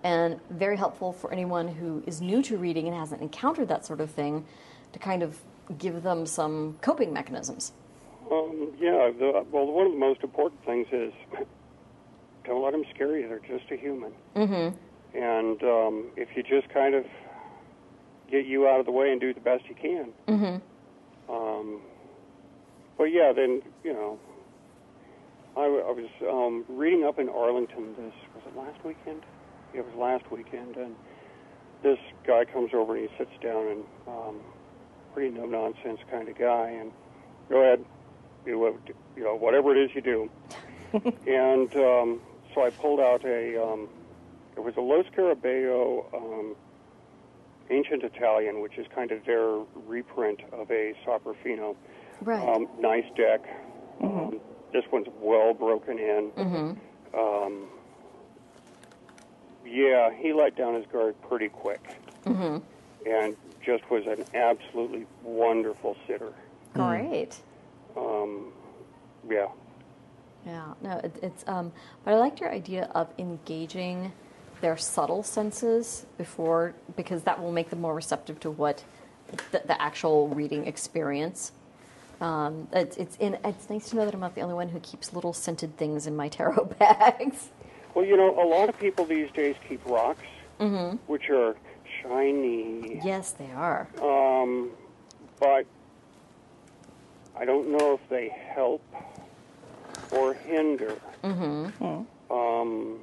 [0.03, 4.01] and very helpful for anyone who is new to reading and hasn't encountered that sort
[4.01, 4.45] of thing
[4.93, 5.37] to kind of
[5.77, 7.73] give them some coping mechanisms.
[8.31, 9.11] Um, yeah.
[9.17, 11.13] The, well, one of the most important things is
[12.45, 13.27] don't let them scare you.
[13.27, 14.11] They're just a human.
[14.35, 14.75] Mm-hmm.
[15.17, 17.05] And um, if you just kind of
[18.31, 20.09] get you out of the way and do the best you can.
[20.27, 21.33] Mm-hmm.
[21.33, 21.81] Um,
[22.97, 24.19] but yeah, then you know,
[25.55, 27.95] I was um, reading up in Arlington.
[27.97, 29.23] This was it last weekend.
[29.73, 30.95] Yeah, it was last weekend, and
[31.83, 34.39] this guy comes over and he sits down and um,
[35.13, 36.91] pretty no nonsense kind of guy, and
[37.49, 37.83] go ahead,
[38.53, 40.29] do you know, whatever it is you do.
[41.27, 42.21] and um,
[42.53, 43.61] so I pulled out a.
[43.63, 43.87] Um,
[44.57, 46.55] it was a Lo Scarabeo um,
[47.69, 51.75] ancient Italian, which is kind of their reprint of a Soprafino.
[52.21, 52.47] Right.
[52.47, 53.41] Um, nice deck.
[54.01, 54.39] Um,
[54.73, 56.31] this one's well broken in.
[56.35, 57.17] mm-hmm.
[57.17, 57.67] Um,
[59.65, 61.81] yeah, he let down his guard pretty quick,
[62.25, 62.57] Mm-hmm.
[63.09, 66.33] and just was an absolutely wonderful sitter.
[66.73, 67.35] Great.
[67.99, 68.51] Um,
[69.29, 69.47] yeah,
[70.45, 71.43] Yeah, no, it, it's.
[71.47, 71.71] Um,
[72.05, 74.11] but I liked your idea of engaging
[74.61, 78.83] their subtle senses before, because that will make them more receptive to what
[79.51, 81.51] the, the actual reading experience.
[82.21, 83.37] Um, it's it's in.
[83.45, 86.07] It's nice to know that I'm not the only one who keeps little scented things
[86.07, 87.49] in my tarot bags.
[87.93, 90.21] Well, you know, a lot of people these days keep rocks,
[90.59, 90.97] Mm-hmm.
[91.07, 91.55] which are
[92.01, 93.01] shiny.
[93.03, 93.87] Yes, they are.
[94.01, 94.71] Um,
[95.39, 95.65] but
[97.39, 98.83] I don't know if they help
[100.11, 100.95] or hinder.
[101.23, 102.33] Mm-hmm.
[102.33, 102.99] Um,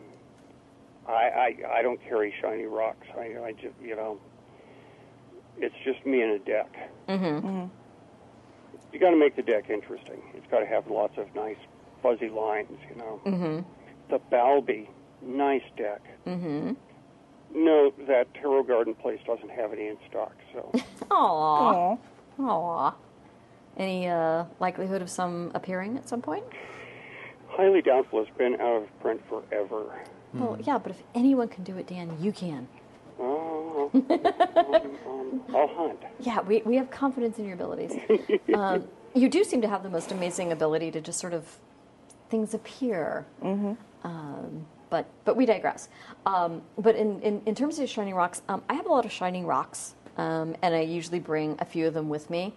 [1.08, 3.06] I, I I don't carry shiny rocks.
[3.16, 4.20] I I just you know,
[5.58, 6.90] it's just me and a deck.
[7.08, 7.66] Mm-hmm.
[8.92, 10.22] You got to make the deck interesting.
[10.34, 11.56] It's got to have lots of nice
[12.02, 12.78] fuzzy lines.
[12.90, 13.60] You know, Mm-hmm.
[14.10, 14.88] the Balbi,
[15.22, 16.02] nice deck.
[16.26, 16.72] Mm-hmm.
[17.54, 20.34] No, that Tarot Garden place doesn't have any in stock.
[20.52, 20.70] So
[21.10, 21.10] Aww.
[21.10, 21.96] Aw.
[22.40, 22.94] Aww.
[23.76, 26.44] Any uh, likelihood of some appearing at some point?
[27.56, 30.04] highly doubtful It's been out of print forever.
[30.34, 32.68] Well, yeah, but if anyone can do it, Dan, you can.
[33.18, 35.98] Oh, um, um, I'll hunt.
[36.20, 37.98] Yeah, we, we have confidence in your abilities.
[38.54, 41.58] um, you do seem to have the most amazing ability to just sort of
[42.28, 43.24] things appear.
[44.04, 45.88] Um, but but we digress.
[46.26, 49.12] Um, but in, in, in terms of shining rocks, um, I have a lot of
[49.12, 52.54] shining rocks, um, and I usually bring a few of them with me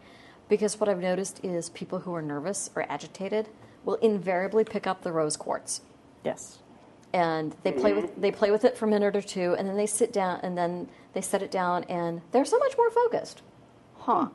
[0.49, 3.47] because what I've noticed is people who are nervous or agitated
[3.85, 5.81] will invariably pick up the rose quartz
[6.23, 6.59] Yes.
[7.13, 9.77] and they play with they play with it for a minute or two, and then
[9.77, 13.41] they sit down, and then they set it down, and they're so much more focused.
[13.99, 14.27] Huh?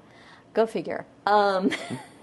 [0.55, 1.05] Go figure.
[1.27, 1.70] Um,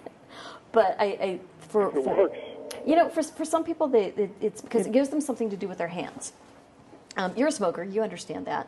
[0.71, 2.37] but I, I for, It for works.
[2.85, 5.57] you know for for some people they it, it's because it gives them something to
[5.57, 6.33] do with their hands.
[7.17, 8.67] Um, you're a smoker, you understand that,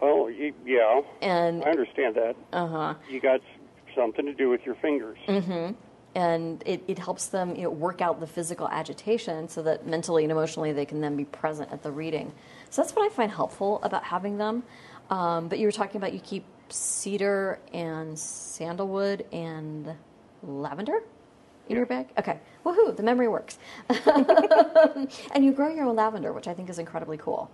[0.00, 2.34] Well, y- yeah, and I understand that.
[2.52, 2.94] uh huh.
[3.10, 3.53] You got s-
[3.94, 5.18] something to do with your fingers.
[5.26, 5.72] Mm-hmm.
[6.14, 10.22] and it, it helps them you know, work out the physical agitation so that mentally
[10.22, 12.32] and emotionally they can then be present at the reading.
[12.70, 14.62] So that's what I find helpful about having them.
[15.10, 19.94] Um, but you were talking about you keep cedar and sandalwood and
[20.42, 21.00] lavender
[21.68, 22.08] in your bag?
[22.18, 22.38] Okay.
[22.64, 23.58] Woohoo, the memory works.
[23.88, 27.50] and you grow your own lavender, which I think is incredibly cool.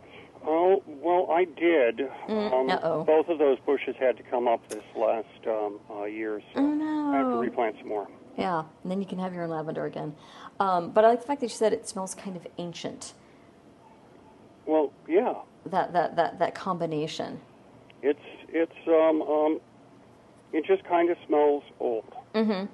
[0.46, 2.00] Oh, well, I did.
[2.28, 3.04] um, uh-oh.
[3.04, 7.12] Both of those bushes had to come up this last um, uh, year, so Oh,
[7.12, 8.08] I have to replant some more.
[8.38, 10.14] Yeah, and then you can have your own lavender again.
[10.58, 13.12] Um, but I like the fact that you said it smells kind of ancient.
[14.66, 15.34] Well, yeah,
[15.66, 17.40] That, that, that, that combination.
[18.02, 19.60] it's it's um um,
[20.52, 22.04] it just kind of smells old.
[22.34, 22.66] Mm-hmm.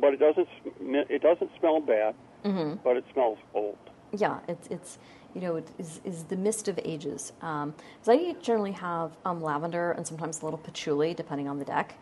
[0.00, 0.48] But it doesn't
[0.80, 2.14] it doesn't smell bad.
[2.44, 2.74] Mm-hmm.
[2.82, 3.78] But it smells old.
[4.12, 4.98] Yeah, it's it's
[5.34, 7.32] you know it is is the mist of ages.
[7.42, 7.74] Um,
[8.06, 11.94] I generally have um, lavender and sometimes a little patchouli, depending on the deck.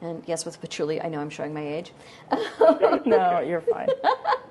[0.00, 1.92] And yes, with patchouli, I know I'm showing my age,
[3.06, 3.88] No, you're fine.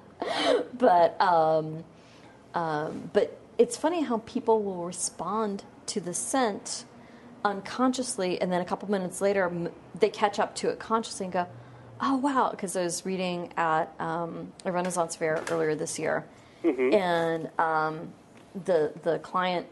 [0.78, 1.84] but um,
[2.54, 6.86] um, but it's funny how people will respond to the scent
[7.46, 11.34] unconsciously, and then a couple minutes later m- they catch up to it consciously and
[11.34, 11.48] go,
[12.02, 16.26] "Oh wow!" Because I was reading at um, a Renaissance fair earlier this year,
[16.64, 18.12] and um,
[18.66, 19.68] the the client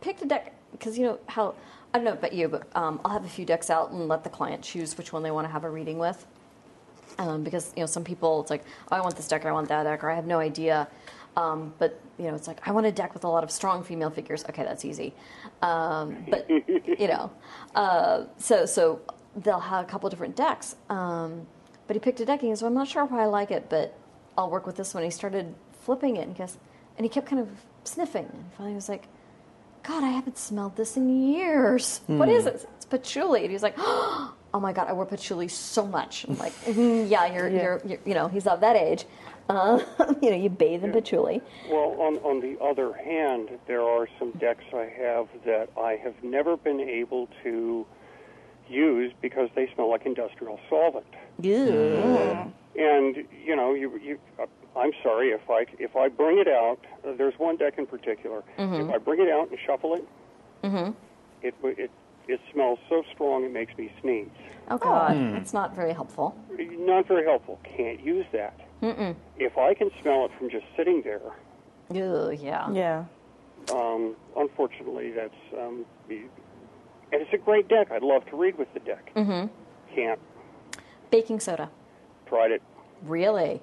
[0.00, 1.54] picked a deck because you know how
[1.92, 4.24] I don't know about you, but um, I'll have a few decks out and let
[4.24, 6.26] the client choose which one they want to have a reading with.
[7.18, 9.52] Um, because you know some people it's like oh, I want this deck or I
[9.52, 10.88] want that deck or I have no idea.
[11.36, 13.82] Um, but you know it's like I want a deck with a lot of strong
[13.82, 14.44] female figures.
[14.48, 15.14] Okay, that's easy.
[15.62, 17.30] Um, but you know,
[17.74, 19.00] uh, so so
[19.36, 20.76] they'll have a couple different decks.
[20.88, 21.46] Um,
[21.86, 23.50] but he picked a deck and he goes, well, I'm not sure why I like
[23.50, 23.96] it, but
[24.36, 25.04] I'll work with this one.
[25.04, 25.54] He started
[25.86, 27.48] flipping it and he and he kept kind of
[27.84, 28.26] sniffing.
[28.32, 29.04] And finally he was like,
[29.84, 32.00] God, I haven't smelled this in years.
[32.08, 32.68] What is it?
[32.76, 33.40] It's patchouli.
[33.42, 33.76] And he was like,
[34.54, 36.24] Oh my God, I wear patchouli so much.
[36.24, 37.62] I'm like, "Mhm, yeah, you're, Yeah.
[37.62, 39.04] You're, you're, you know, he's of that age.
[39.50, 39.80] Uh,
[40.22, 41.42] you know, you bathe in patchouli.
[41.70, 46.14] Well, on on the other hand, there are some decks I have that I have
[46.24, 47.86] never been able to
[48.68, 51.06] use because they smell like industrial solvent.
[51.42, 52.50] Ew.
[52.76, 54.18] And you know, you you.
[54.76, 56.78] I'm sorry if I if I bring it out.
[57.06, 58.42] Uh, there's one deck in particular.
[58.58, 60.04] If I bring it out and shuffle it,
[61.42, 61.90] it w- it
[62.28, 64.28] it smells so strong it makes me sneeze.
[64.68, 66.36] Oh God, that's not very helpful.
[66.58, 67.58] Not very helpful.
[67.76, 68.58] Can't use that.
[69.38, 71.20] If I can smell it from just sitting there,
[71.92, 72.70] Ew, yeah.
[72.70, 73.04] Yeah.
[73.72, 76.28] um, unfortunately, that's um, and
[77.12, 77.90] it's a great deck.
[77.92, 79.12] I'd love to read with the deck.
[79.14, 79.46] Mm-hmm.
[79.94, 80.20] Can't.
[81.10, 81.70] Baking soda.
[82.26, 82.62] Tried it.
[83.02, 83.62] Really?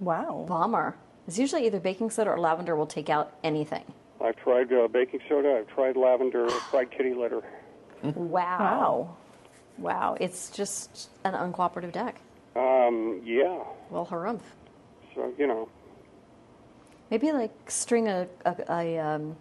[0.00, 0.44] Wow.
[0.48, 0.96] Bomber.
[1.26, 3.84] It's usually either baking soda or lavender will take out anything.
[4.20, 5.58] I've tried uh, baking soda.
[5.58, 6.46] I've tried lavender.
[6.46, 7.42] I've tried kitty litter.
[8.02, 8.16] Wow.
[8.16, 9.16] Wow.
[9.78, 10.16] Wow.
[10.20, 12.20] It's just an uncooperative deck.
[12.56, 13.62] Um, yeah.
[13.90, 14.40] Well, harumph.
[15.14, 15.68] So you know,
[17.10, 19.36] Maybe like string a a, a, um,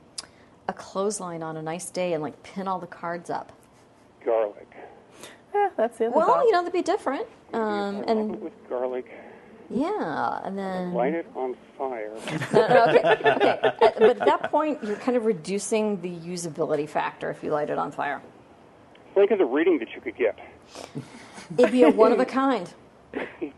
[0.68, 3.52] a clothesline on a nice day and like pin all the cards up.
[4.26, 4.68] garlic.
[5.54, 6.46] Yeah, that's the other Well, thought.
[6.46, 7.26] you know, that'd be different.
[7.54, 9.12] Um, and with garlic,
[9.70, 12.12] yeah, and then light it on fire.
[12.54, 13.00] No, no, okay,
[13.36, 13.60] okay.
[13.64, 17.70] At- but at that point, you're kind of reducing the usability factor if you light
[17.70, 18.22] it on fire.
[19.16, 20.38] Think of the reading that you could get.
[21.58, 22.72] It'd be a one of a kind.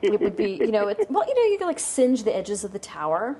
[0.02, 2.64] It would be, you know, it's, well, you know, you could like singe the edges
[2.64, 3.38] of the tower.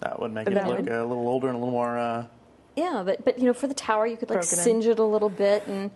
[0.00, 1.98] That would make it look would- a little older and a little more.
[1.98, 2.26] Uh,
[2.76, 4.64] Yeah, but but you know, for the tower, you could like Broken in.
[4.64, 5.90] singe it a little bit, and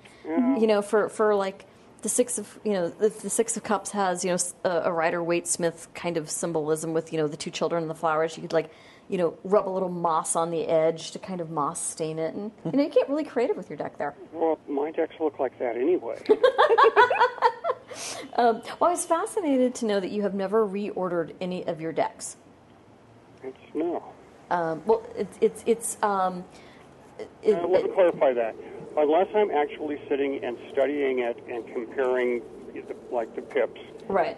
[0.61, 1.65] you know, for for like
[2.03, 4.93] the six of you know, the, the six of cups has you know a, a
[4.93, 8.37] Rider Waite Smith kind of symbolism with you know the two children and the flowers.
[8.37, 8.71] You could like
[9.09, 12.35] you know rub a little moss on the edge to kind of moss stain it,
[12.35, 14.15] and you know you get really creative with your deck there.
[14.33, 16.21] Well, my decks look like that anyway.
[18.37, 21.93] um, well, I was fascinated to know that you have never reordered any of your
[21.93, 22.37] decks.
[23.45, 24.03] It's no.
[24.51, 26.03] Um, well, it's it's it's.
[26.03, 26.45] Um,
[27.43, 28.57] it, Uh, let me clarify that.
[28.97, 32.43] Unless I'm actually sitting and studying it and comparing,
[32.75, 34.37] the, like the pips, right.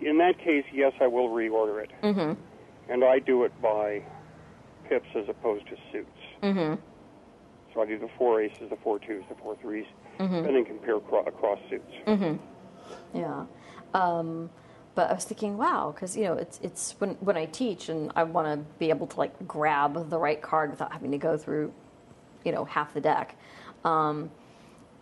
[0.00, 1.90] in that case, yes, I will reorder it.
[2.02, 2.40] Mm-hmm.
[2.92, 4.02] And I do it by
[4.88, 6.08] pips as opposed to suits.
[6.42, 6.80] Mm-hmm.
[7.74, 9.86] So I do the four aces, the four twos, the four 3s
[10.18, 11.92] and then compare cro- across suits.
[12.06, 12.36] Mm-hmm.
[13.18, 13.44] Yeah.
[13.94, 14.50] Um,
[14.94, 18.10] but I was thinking, wow, because you know, it's it's when when I teach and
[18.16, 21.36] I want to be able to like grab the right card without having to go
[21.36, 21.72] through,
[22.46, 23.36] you know, half the deck.
[23.84, 24.30] Um,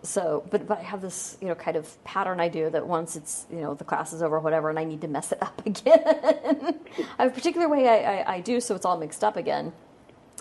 [0.03, 3.17] so, but but I have this you know kind of pattern I do that once
[3.17, 5.43] it's you know the class is over, or whatever, and I need to mess it
[5.43, 6.03] up again.
[7.19, 9.73] I have a particular way I, I, I do so it's all mixed up again,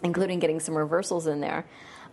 [0.02, 1.66] including getting some reversals in there.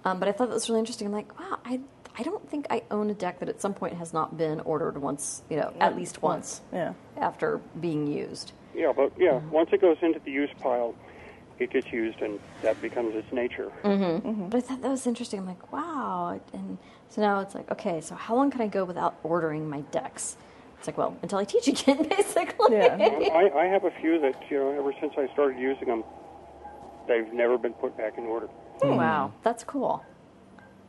[0.05, 1.07] Um, but I thought that was really interesting.
[1.09, 1.81] I'm like, wow, I
[2.19, 4.99] I don't think I own a deck that at some point has not been ordered
[4.99, 6.93] once, you know, at least once Yeah.
[7.17, 8.53] after being used.
[8.75, 10.95] Yeah, but yeah, once it goes into the use pile,
[11.61, 13.71] it gets used and that becomes its nature.
[13.85, 14.29] Mm-hmm.
[14.29, 14.49] Mm-hmm.
[14.49, 15.41] But I thought that was interesting.
[15.41, 16.41] I'm like, wow.
[16.53, 16.79] And
[17.11, 20.37] so now it's like, okay, so how long can I go without ordering my decks?
[20.79, 22.77] It's like, well, until I teach again, basically.
[22.77, 22.97] Yeah.
[22.99, 26.03] I, I have a few that, you know, ever since I started using them,
[27.07, 28.47] they've never been put back in order.
[28.83, 28.97] Hmm.
[28.97, 30.03] Wow, that's cool.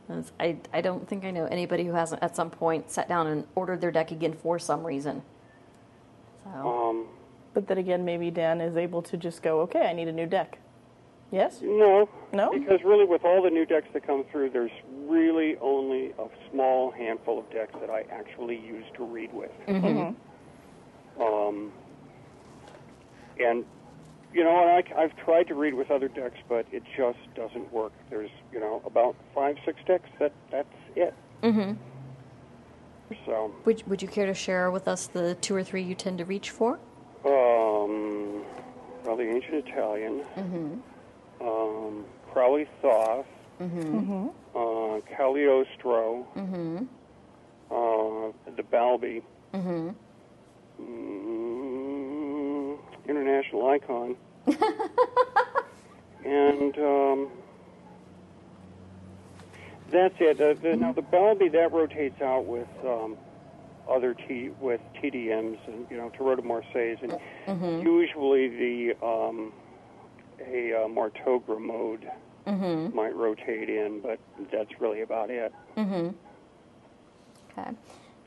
[0.08, 3.26] That's- I, I don't think I know anybody who hasn't at some point sat down
[3.26, 5.22] and ordered their deck again for some reason.
[6.44, 7.06] So, Um,
[7.52, 10.26] But then again, maybe Dan is able to just go, okay, I need a new
[10.26, 10.58] deck.
[11.32, 11.60] Yes?
[11.62, 12.08] no.
[12.34, 12.52] No?
[12.52, 14.70] Because really, with all the new decks that come through, there's
[15.06, 19.50] really only a small handful of decks that I actually use to read with.
[19.66, 21.22] Mm-hmm.
[21.22, 21.72] Um,
[23.40, 23.64] and,
[24.32, 27.72] you know, and I, I've tried to read with other decks, but it just doesn't
[27.72, 27.92] work.
[28.10, 31.14] There's, you know, about five, six decks, that, that's it.
[31.42, 31.72] Mm-hmm.
[33.26, 36.18] So, would, would you care to share with us the two or three you tend
[36.18, 36.78] to reach for?
[37.24, 38.42] Um,
[39.04, 40.24] well, the ancient Italian,
[41.42, 43.26] um, Crowley Thoth,
[44.54, 46.26] uh, Cagliostro,
[47.70, 49.22] uh, the Balbi,
[50.80, 52.78] mm,
[53.08, 54.16] international icon,
[56.24, 57.28] and um,
[59.90, 60.40] that's it.
[60.40, 63.16] Uh, the, now the Balbi that rotates out with um,
[63.88, 67.12] other T with TDMs and you know Tarot Marseilles and
[67.82, 69.52] usually the um,
[70.40, 72.08] a uh, Martogra mode
[72.94, 74.18] might rotate in, but
[74.50, 75.52] that's really about it.
[77.56, 77.70] Okay.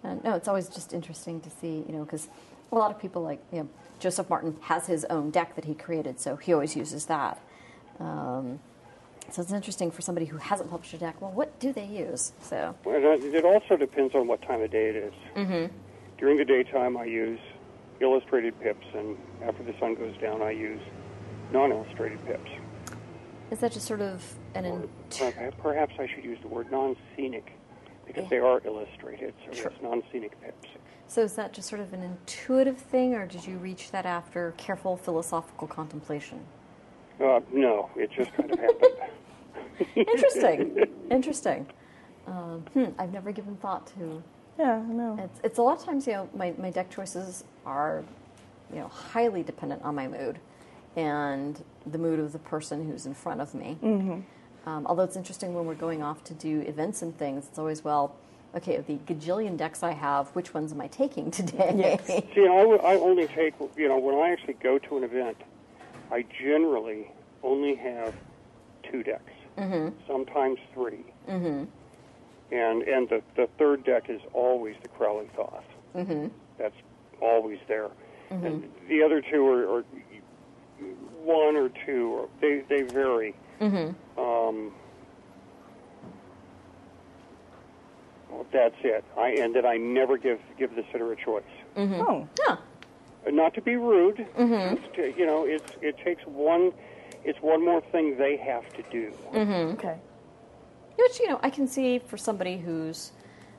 [0.04, 2.30] Uh, no, it's always just interesting to see, you know, because
[2.72, 5.74] a lot of people like, you know, Joseph Martin has his own deck that he
[5.74, 7.39] created, so he always uses that.
[8.00, 8.60] Um,
[9.32, 11.20] so it's interesting for somebody who hasn't published a deck.
[11.20, 12.34] Well, what do they use?
[12.41, 15.13] So, Well, it it also depends on what time of day it is.
[15.36, 15.76] Mm-hmm.
[16.18, 17.39] During the daytime, I use
[18.00, 20.82] illustrated pips, and after the sun goes down, I use
[21.51, 22.49] non-illustrated pips.
[23.51, 24.23] is that just sort of
[24.55, 24.84] an Or
[25.21, 27.51] in- Perhaps I should use the word non-scenic
[28.05, 29.71] because they are illustrated, so Sure.
[29.71, 30.67] it's non-scenic pips.
[31.08, 34.53] so is that just sort of an intuitive thing, or did you reach that after
[34.58, 36.39] careful philosophical contemplation?
[37.21, 38.95] Uh, no, it just kind of happened.
[39.95, 40.86] Interesting.
[41.12, 41.67] Interesting.
[42.27, 44.23] Um, hmm, I've never given thought to
[44.58, 45.17] Yeah, no.
[45.21, 48.03] It's, it's a lot of times, you know, my, my deck choices are,
[48.73, 50.39] you know, highly dependent on my mood
[50.95, 53.77] and the mood of the person who's in front of me.
[53.81, 54.69] Mm-hmm.
[54.69, 57.84] Um, although it's interesting when we're going off to do events and things, it's always,
[57.84, 58.15] well,
[58.55, 61.99] okay, of the gajillion decks I have, which ones am I taking today?
[62.05, 65.38] See, I, w- I only take, you know, when I actually go to an event,
[66.12, 67.12] I generally
[67.43, 68.15] only have
[68.89, 69.89] two decks, mm-hmm.
[70.08, 71.65] sometimes 3 Mm-hmm.
[72.51, 75.63] And and the, the third deck is always the Crowley Thoth.
[75.95, 76.27] Mm-hmm.
[76.60, 76.75] That's
[77.19, 77.89] always there.
[78.29, 79.84] And the other two are, are
[81.24, 83.36] one or two, or they, they vary.
[83.62, 84.19] Mm-hmm.
[84.19, 84.71] Um,
[88.29, 89.04] well, that's it.
[89.17, 91.44] I and that I never give give the sitter a choice.
[91.77, 92.58] Oh, Huh.
[93.27, 96.71] Uh, not to be rude, just to, you know, it's it takes one,
[97.23, 99.12] it's one more thing they have to do.
[99.33, 99.98] okay.
[100.98, 103.12] Which, you know, I can see for somebody who's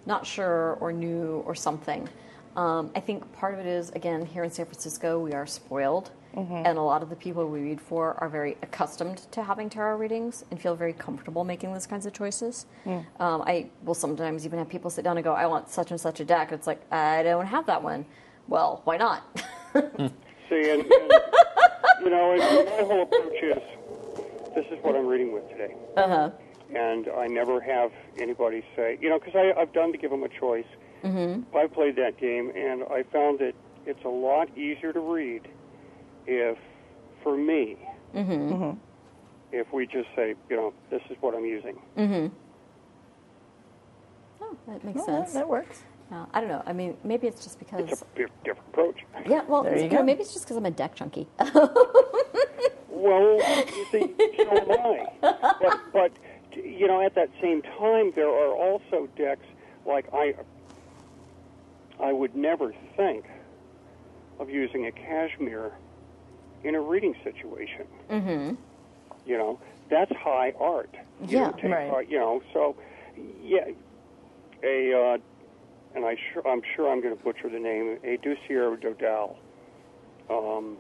[0.07, 2.09] not sure or new or something.
[2.55, 6.11] Um, I think part of it is, again, here in San Francisco, we are spoiled.
[6.37, 9.97] And a lot of the people we read for are very accustomed to having tarot
[9.97, 12.67] readings and feel very comfortable making those kinds of choices.
[12.87, 16.01] Um, I will sometimes even have people sit down and go, I want such and
[16.01, 16.53] such a deck.
[16.53, 18.05] It's like, I don't have that one.
[18.49, 19.23] Well, why not?
[19.75, 21.13] See, and, and
[22.03, 23.63] you know, and my whole approach is,
[24.55, 25.75] this is what I'm reading with today.
[25.97, 26.31] uh-huh.
[26.75, 30.29] and I never have anybody say, you know, because I've done to give them a
[30.29, 30.67] choice,
[31.05, 31.57] Mm-hmm.
[31.57, 33.53] I played that game, and I found that
[33.85, 35.47] it's a lot easier to read
[36.27, 36.59] if,
[37.23, 37.77] for me,
[38.15, 38.33] mm-hmm.
[38.33, 38.79] Mm-hmm.
[39.53, 41.77] if we just say, you know, this is what I'm using.
[41.97, 42.35] Mm-hmm.
[44.43, 45.33] Oh, that makes Well, that, sense.
[45.35, 45.83] that works.
[46.11, 46.63] No, I don't know.
[46.67, 47.81] I mean, maybe it's just because.
[47.91, 49.01] It's a di- different approach.
[49.27, 50.03] yeah, well, There you know, go.
[50.05, 51.27] maybe it's just because I'm a deck junkie.
[52.89, 55.07] Well, you see, so am I.
[55.21, 56.13] But, but
[56.55, 59.45] you know, at that same time, there are also decks
[59.87, 60.35] like I.
[62.01, 63.27] I would never think
[64.41, 65.73] of using a cashmere
[66.67, 67.87] in a reading situation.
[68.11, 68.55] Mm-hmm.
[69.25, 70.91] You know, that's high art.
[71.23, 71.91] You Yeah, take right.
[71.91, 72.77] art, you know, so
[73.43, 73.67] yeah,
[74.63, 75.19] a uh,
[75.95, 77.99] and I sure I'm sure I'm going to butcher the name.
[78.05, 79.37] A Doucier Dodal.
[80.29, 80.77] Um,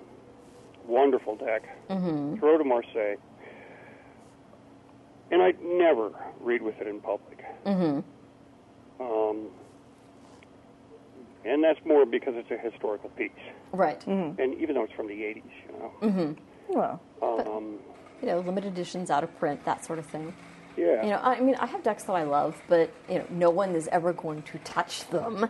[0.87, 1.62] wonderful deck.
[1.89, 2.41] Mm-hmm.
[2.41, 3.16] Tarot de Marseille.
[5.30, 6.11] And I'd never
[6.41, 7.45] read with it in public.
[7.64, 9.03] Mm-hmm.
[9.03, 9.47] Um,
[11.47, 13.30] and that's more because it's a historical piece.
[13.72, 14.01] right.
[14.01, 14.40] Mm-hmm.
[14.40, 16.34] And even though it's from the 80s, you know.
[16.68, 17.78] Well, Um,
[18.22, 20.34] You know, limited editions, out of print, that sort of thing.
[20.76, 21.03] yeah.
[21.05, 23.74] You know, I mean, I have decks that I love, but you know, no one
[23.74, 25.49] is ever going to touch them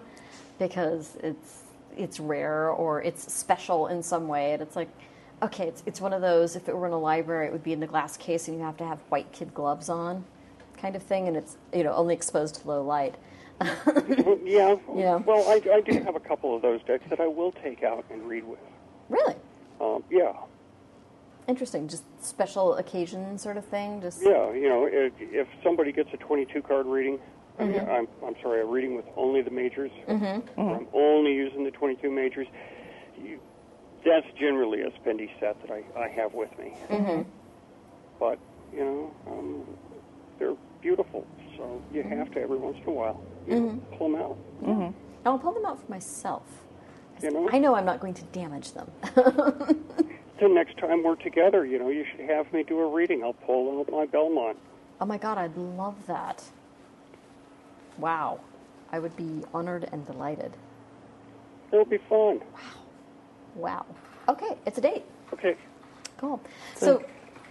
[0.58, 1.62] because it's
[1.96, 4.52] it's rare or it's special in some way.
[4.52, 4.88] And it's like,
[5.42, 6.54] okay, it's it's one of those.
[6.56, 8.62] If it were in a library, it would be in the glass case, and you
[8.64, 10.24] have to have white kid gloves on,
[10.76, 13.14] kind of thing, and it's you know only exposed to low light.
[13.60, 14.76] Yeah.
[14.94, 15.16] Yeah.
[15.16, 18.04] Well, I, I do have a couple of those decks that I will take out
[18.10, 18.58] and read with.
[19.08, 19.34] Really
[19.80, 20.32] Um, yeah.
[21.48, 21.88] interesting.
[21.88, 24.00] Just special occasion sort of thing.
[24.00, 27.18] Just Yeah, you know, if, if somebody gets a 22 card reading,
[27.58, 30.60] I mean, I'm, I'm sorry, a reading with only the majors, mm-hmm.
[30.60, 32.46] I'm only using the 22 majors,
[33.22, 33.38] you,
[34.04, 36.74] that's generally a spendy set that I, I have with me.
[36.90, 37.22] Mm-hmm.
[38.20, 38.38] But,
[38.74, 39.64] you know, um,
[40.38, 41.26] they're beautiful,
[41.56, 44.94] so you have to every once in a while you know, pull them out.
[45.24, 46.44] I'll pull them out for myself.
[47.22, 47.48] You know?
[47.52, 48.90] I know I'm not going to damage them.
[50.38, 53.22] So next time we're together, you know, you should have me do a reading.
[53.24, 54.58] I'll pull out my Belmont.
[55.00, 56.42] Oh my god, I'd love that.
[57.98, 58.40] Wow.
[58.92, 60.52] I would be honored and delighted.
[61.72, 62.40] It'll be fun.
[62.52, 62.60] Wow.
[63.54, 63.86] Wow.
[64.28, 65.04] Okay, it's a date.
[65.32, 65.56] Okay.
[66.18, 66.40] Cool.
[66.74, 67.02] So,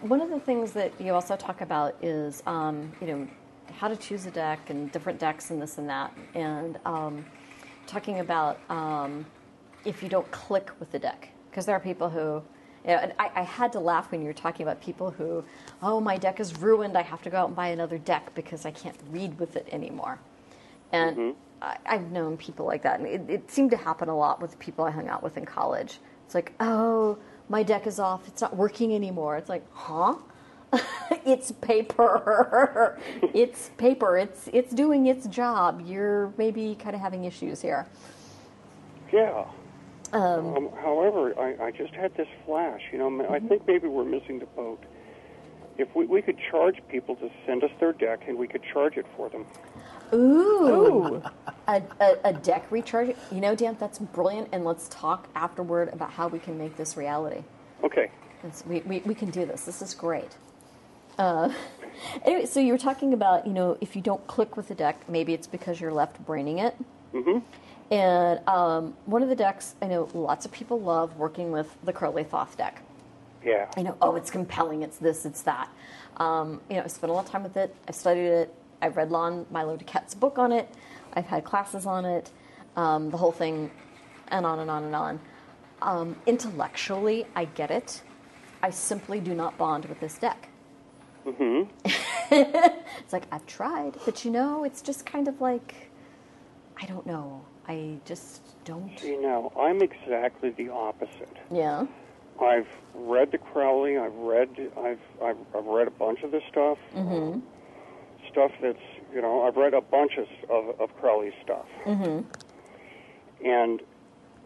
[0.01, 3.27] one of the things that you also talk about is, um, you know,
[3.71, 7.25] how to choose a deck and different decks and this and that, and um,
[7.87, 9.25] talking about um,
[9.85, 12.41] if you don't click with the deck, because there are people who,
[12.83, 15.43] you know, and I, I had to laugh when you were talking about people who,
[15.81, 16.97] oh, my deck is ruined.
[16.97, 19.67] I have to go out and buy another deck because I can't read with it
[19.71, 20.19] anymore.
[20.91, 24.41] And I, I've known people like that, and it, it seemed to happen a lot
[24.41, 25.99] with people I hung out with in college.
[26.25, 27.17] It's like, oh,
[27.49, 29.37] my deck is off; it's not working anymore.
[29.37, 30.15] It's like, huh?
[31.25, 32.97] it's paper.
[33.33, 34.17] it's paper.
[34.17, 35.81] It's it's doing its job.
[35.85, 37.87] You're maybe kind of having issues here.
[39.11, 39.45] Yeah.
[40.13, 42.81] Um, however, I, I just had this flash.
[42.91, 44.81] You know, I think maybe we're missing the boat.
[45.77, 48.95] If we, we could charge people to send us their deck, and we could charge
[48.95, 49.45] it for them.
[50.13, 51.21] Ooh,
[51.67, 53.15] a, a, a deck recharge.
[53.31, 54.49] You know, Dan, that's brilliant.
[54.51, 57.43] And let's talk afterward about how we can make this reality.
[57.83, 58.09] Okay.
[58.43, 59.65] It's, we, we, we can do this.
[59.65, 60.37] This is great.
[61.17, 61.51] Uh,
[62.25, 65.07] anyway, so you were talking about, you know, if you don't click with the deck,
[65.09, 66.75] maybe it's because you're left braining it.
[67.13, 67.39] Mm-hmm.
[67.91, 71.93] And um, one of the decks, I know lots of people love working with the
[71.93, 72.81] Crowley Thoth deck.
[73.43, 73.69] Yeah.
[73.77, 75.69] I know, oh, it's compelling, it's this, it's that.
[76.17, 77.75] Um, you know, I spent a lot of time with it.
[77.87, 78.53] I've studied it.
[78.81, 80.67] I've read Lon Milo DuQuette's book on it.
[81.13, 82.31] I've had classes on it.
[82.75, 83.71] Um, the whole thing,
[84.29, 85.19] and on and on and on.
[85.81, 88.01] Um, intellectually, I get it.
[88.61, 90.49] I simply do not bond with this deck.
[91.25, 91.69] Mm-hmm.
[92.31, 95.89] it's like I've tried, but you know, it's just kind of like
[96.81, 97.41] I don't know.
[97.67, 99.01] I just don't.
[99.01, 101.37] You know, I'm exactly the opposite.
[101.51, 101.87] Yeah.
[102.39, 103.97] I've read the Crowley.
[103.97, 104.49] I've read.
[104.77, 104.99] I've.
[105.23, 106.77] I've, I've read a bunch of this stuff.
[106.93, 107.39] Mm-hmm.
[108.29, 108.77] Stuff that's
[109.13, 109.43] you know.
[109.43, 111.65] I've read a bunch of of, of Crowley's stuff.
[111.85, 112.27] Mm-hmm.
[113.45, 113.81] And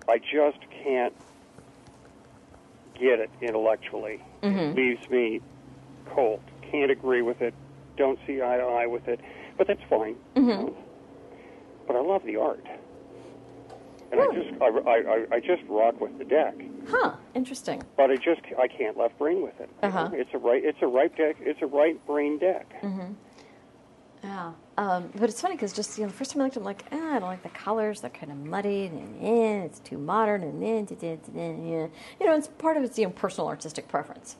[0.08, 1.14] I just can't
[2.94, 4.22] get it intellectually.
[4.42, 5.42] It leaves me
[6.14, 6.42] cold.
[6.72, 7.54] Can't agree with it.
[7.98, 9.20] Don't see eye to eye with it.
[9.58, 10.16] But that's fine.
[10.36, 10.78] you know.
[11.88, 12.66] But I love the art.
[14.12, 16.56] And I just I, I, I- just rock with the deck
[16.88, 17.14] Huh.
[17.36, 17.84] Interesting.
[17.96, 19.70] but I just I can't left brain with it.
[19.84, 20.10] Uh-huh.
[20.14, 21.36] It's a right it's a right deck.
[21.40, 22.82] It's a right brain deck.
[22.82, 23.14] Mm-hmm.
[24.24, 26.62] Yeah, um, but it's funny because just you know the first time I looked, at
[26.62, 28.02] it, I'm like, ah, I don't like the colors.
[28.02, 31.90] They're kind of muddy, and eh, it's too modern, and eh, da, da, da, da,
[32.20, 34.36] you know, it's part of it's you know personal artistic preference.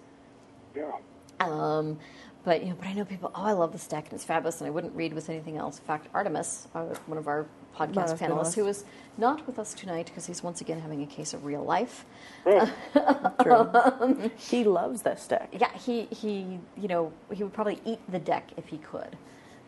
[0.76, 0.92] Yeah.
[1.40, 2.00] Um,
[2.44, 3.32] but you know, but I know people.
[3.36, 5.78] Oh, I love this deck, and it's fabulous, and I wouldn't read with anything else.
[5.78, 8.56] In fact, Artemis, uh, one of our podcast Bonus panelist, panelist.
[8.56, 8.86] who is
[9.18, 12.06] not with us tonight because he's once again having a case of real life.
[13.42, 14.32] True.
[14.38, 15.50] he loves this deck.
[15.52, 19.18] Yeah, he, he you know he would probably eat the deck if he could.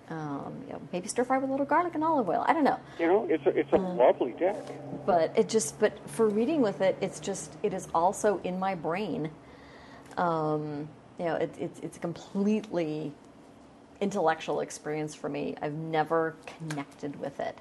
[0.10, 2.44] Um, you know, maybe stir fry with a little garlic and olive oil.
[2.46, 4.58] I don't know, you know, it's a, it's a lovely deck.
[5.06, 8.76] but it just but for reading with it, it's just it is also in my
[8.76, 9.30] brain.
[10.18, 10.90] Um,
[11.22, 13.12] you know, it, it's it's a completely
[14.00, 15.54] intellectual experience for me.
[15.62, 17.60] I've never connected with it.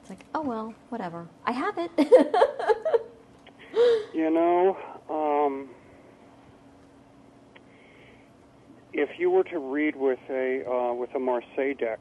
[0.00, 1.26] It's like, oh well, whatever.
[1.44, 1.90] I have it.
[4.14, 4.76] You know,
[5.10, 5.68] um,
[8.92, 11.98] if you were to read with a uh, with a Marseille deck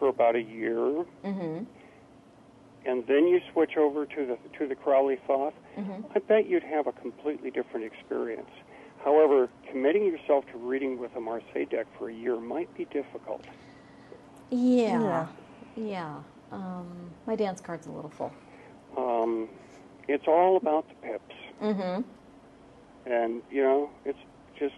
[0.00, 1.64] for about a year, Mm-hmm.
[2.86, 6.02] and then you switch over to the to the Crowley Thoth, Mm-hmm.
[6.14, 8.50] I bet you'd have a completely different experience.
[9.04, 13.44] However, committing yourself to reading with a Marseille deck for a year might be difficult.
[14.50, 15.26] yeah,
[15.76, 16.16] yeah.
[16.52, 18.32] Um, my dance card's a little full.
[18.96, 19.48] Um,
[20.08, 22.02] it's all about the pips, Mm-hmm.
[23.10, 24.18] and you know, it's
[24.58, 24.74] just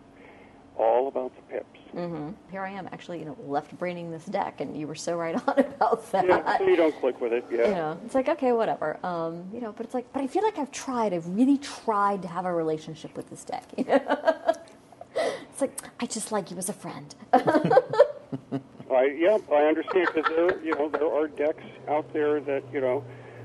[0.77, 1.81] all about the pips.
[1.95, 2.31] Mm-hmm.
[2.51, 5.35] Here I am, actually, you know, left braining this deck, and you were so right
[5.49, 6.27] on about that.
[6.27, 7.45] Yeah, so you don't click with it.
[7.51, 7.69] Yeah.
[7.69, 8.99] You know, it's like okay, whatever.
[9.05, 11.13] Um, you know, but it's like, but I feel like I've tried.
[11.15, 13.65] I've really tried to have a relationship with this deck.
[13.77, 17.15] it's like I just like you as a friend.
[17.33, 22.81] I yeah, I understand because there, you know, there are decks out there that you
[22.81, 23.05] know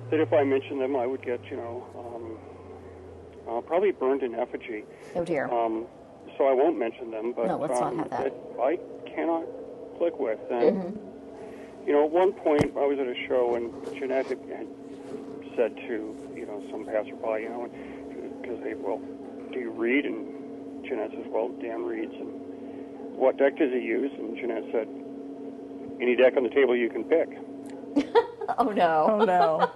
[0.09, 2.37] that if I mention them, I would get you know
[3.47, 4.85] um, uh, probably burned in effigy.
[5.15, 5.47] oh dear.
[5.49, 5.85] Um,
[6.39, 7.33] so I won't mention them.
[7.35, 8.33] But No, let's not um, have that.
[8.63, 9.43] I cannot
[9.99, 10.39] click with.
[10.49, 11.87] And Mm-hmm.
[11.87, 14.67] you know, at one point I was at a show and Jeanette had, had
[15.55, 17.69] said to you know some passerby, you know,
[18.41, 19.01] because they well,
[19.51, 20.05] do you read?
[20.05, 22.13] And Jeanette says, well, Dan reads.
[22.13, 22.31] And
[23.17, 24.11] what deck does he use?
[24.17, 24.87] And Jeanette said,
[26.01, 27.37] any deck on the table you can pick.
[28.57, 29.07] oh no.
[29.09, 29.69] Oh no.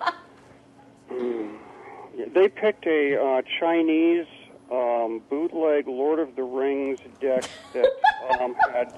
[2.16, 4.28] Yeah, They picked a uh, Chinese
[4.74, 7.44] um, bootleg Lord of the Rings deck
[7.74, 7.88] that
[8.42, 8.98] um, had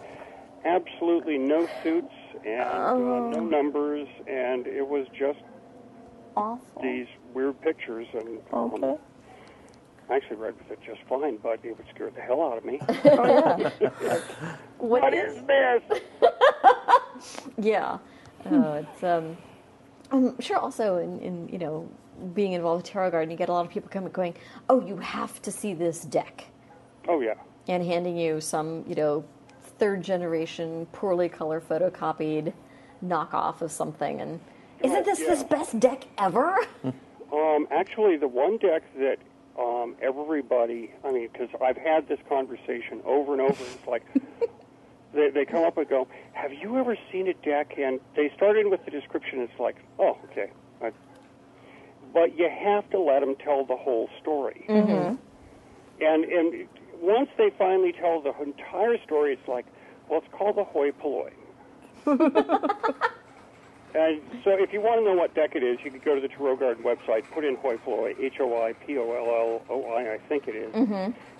[0.63, 2.13] absolutely no suits
[2.45, 5.39] and uh, no numbers, and it was just
[6.36, 6.82] Awful.
[6.82, 8.07] these weird pictures.
[8.13, 8.97] And um, Okay.
[10.09, 12.65] I actually read with it just fine, but it would scare the hell out of
[12.65, 12.80] me.
[13.05, 13.69] Oh
[14.01, 14.19] yeah.
[14.78, 16.01] what is this?
[17.57, 17.97] Yeah.
[18.45, 19.38] Oh, it's um.
[20.11, 21.89] I'm sure also in, in you know
[22.34, 24.36] being involved with Tarot Garden, you get a lot of people coming going,
[24.70, 26.45] oh, you have to see this deck,
[27.07, 27.36] Oh yeah.
[27.68, 29.24] and handing you some you know
[29.80, 32.53] third generation poorly color photocopied
[33.03, 34.39] knockoff of something, and
[34.82, 35.28] isn't this yeah.
[35.28, 36.57] this best deck ever?
[37.34, 39.18] Um, actually, the one deck that
[39.59, 44.03] um, everybody, I mean, because I've had this conversation over and over, it's like
[45.13, 47.74] they, they come up and go, Have you ever seen a deck?
[47.78, 50.51] And they start in with the description, it's like, Oh, okay.
[50.82, 50.91] I,
[52.16, 54.66] but you have to let them tell the whole story.
[56.01, 56.68] And, and
[57.01, 59.66] once they finally tell the entire story, it's like,
[60.09, 61.32] Well, it's called the hoi polloi.
[63.95, 66.20] And so, if you want to know what deck it is, you could go to
[66.22, 69.61] the Tarot Garden website, put in Hoi Polloi, H O I P O L L
[69.70, 70.76] O I, I think it is.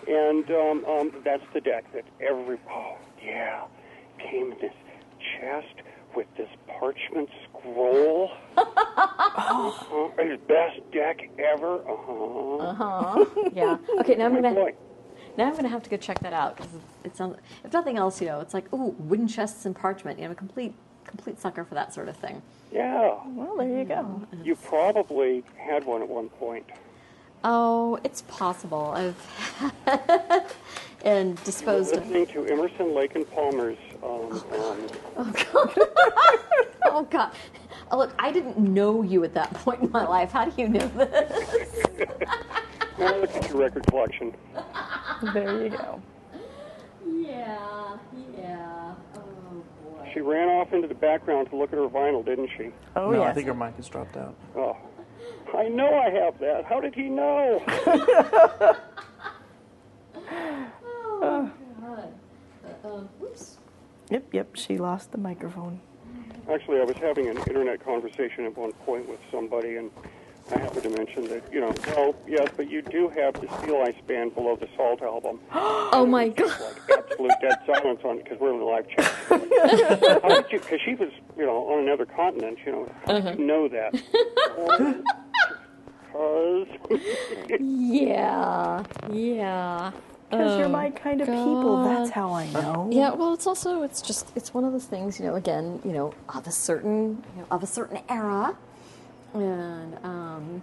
[0.08, 3.66] And um, um, that's the deck that every, oh, yeah,
[4.20, 4.72] came in this
[5.38, 5.76] chest
[6.16, 8.32] with this parchment scroll.
[8.58, 10.10] uh-huh.
[10.24, 11.76] His best deck ever.
[11.88, 12.58] Uh-huh.
[12.58, 13.26] Uh-huh.
[13.54, 13.78] yeah.
[14.00, 14.74] Okay, now I'm gonna Polloi.
[15.38, 16.72] now I'm gonna have to go check that out because
[17.04, 17.38] it sounds.
[17.64, 20.20] If nothing else, you know, it's like ooh, wooden chests and parchment.
[20.20, 20.74] You know, I'm a complete
[21.06, 22.42] complete sucker for that sort of thing.
[22.72, 23.18] Yeah.
[23.28, 24.22] Well, there you go.
[24.44, 26.66] You probably had one at one point.
[27.44, 28.92] Oh, it's possible.
[28.96, 29.72] I've
[31.06, 32.08] and disposed of.
[32.10, 34.88] Listening to Emerson, Lake, and Palmer's um, um,
[35.18, 35.74] Oh God!
[36.86, 37.32] Oh, god.
[37.92, 40.32] look, I didn't know you at that point in my life.
[40.32, 41.86] How do you know this?
[43.00, 44.36] now look at your record collection.
[45.34, 46.02] There you go.
[47.06, 47.98] Yeah,
[48.38, 48.94] yeah.
[49.16, 50.12] Oh boy.
[50.14, 52.72] She ran off into the background to look at her vinyl, didn't she?
[52.96, 54.36] Oh no, I think her mic has dropped out.
[54.56, 54.78] Oh,
[55.58, 56.66] I know I have that.
[56.66, 57.64] How did he know?
[61.22, 61.52] Oh
[61.82, 62.14] God.
[62.84, 63.55] Uh, um, oops.
[64.10, 64.56] Yep, yep.
[64.56, 65.82] She lost the microphone.
[66.52, 69.90] Actually, I was having an internet conversation at one point with somebody, and
[70.52, 73.82] I happened to mention that, you know, well, yes, but you do have the Steel
[73.84, 75.40] Ice Band below the Salt album.
[75.98, 76.52] Oh my God.
[76.60, 79.06] Like absolute dead silence on it because we're in the live chat.
[80.22, 80.60] How did you?
[80.60, 82.58] Because she was, you know, on another continent.
[82.66, 83.94] You know, how did you know that?
[86.16, 86.68] Because
[87.60, 89.92] Yeah, yeah.
[90.30, 91.84] Because you're my kind of people.
[91.84, 92.90] That's how I know.
[92.92, 95.36] Yeah, well, it's also it's just it's one of those things, you know.
[95.36, 98.58] Again, you know, of a certain you know, of a certain era,
[99.34, 100.62] and um,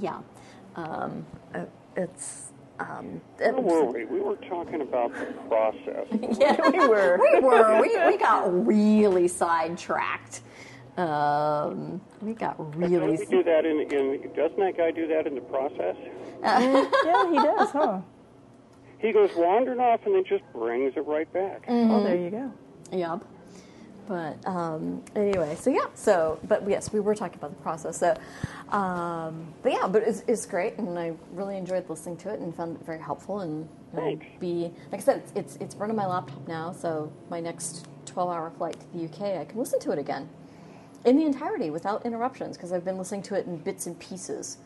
[0.00, 0.20] yeah,
[0.76, 1.64] um, uh,
[1.96, 2.50] it's
[2.80, 4.04] um, Where were we?
[4.06, 6.06] We were talking about the process.
[6.40, 7.18] Yeah, we were.
[7.20, 10.40] we were we, we got really sidetracked.
[10.96, 13.16] Um, we got Don't really.
[13.16, 14.32] we do that in, in?
[14.34, 15.96] Doesn't that guy do that in the process?
[16.42, 18.00] yeah, he does, huh?
[19.00, 21.64] He goes wandering off and then just brings it right back.
[21.68, 22.52] Oh, there you go.
[22.92, 23.24] Yep.
[24.06, 27.98] But um, anyway, so yeah, so but yes, we were talking about the process.
[27.98, 28.16] So,
[28.76, 32.54] um, but yeah, but it's, it's great, and I really enjoyed listening to it and
[32.54, 33.40] found it very helpful.
[33.40, 37.12] And you know, be like I said, it's, it's it's running my laptop now, so
[37.30, 40.28] my next twelve-hour flight to the UK, I can listen to it again
[41.04, 44.58] in the entirety without interruptions because I've been listening to it in bits and pieces.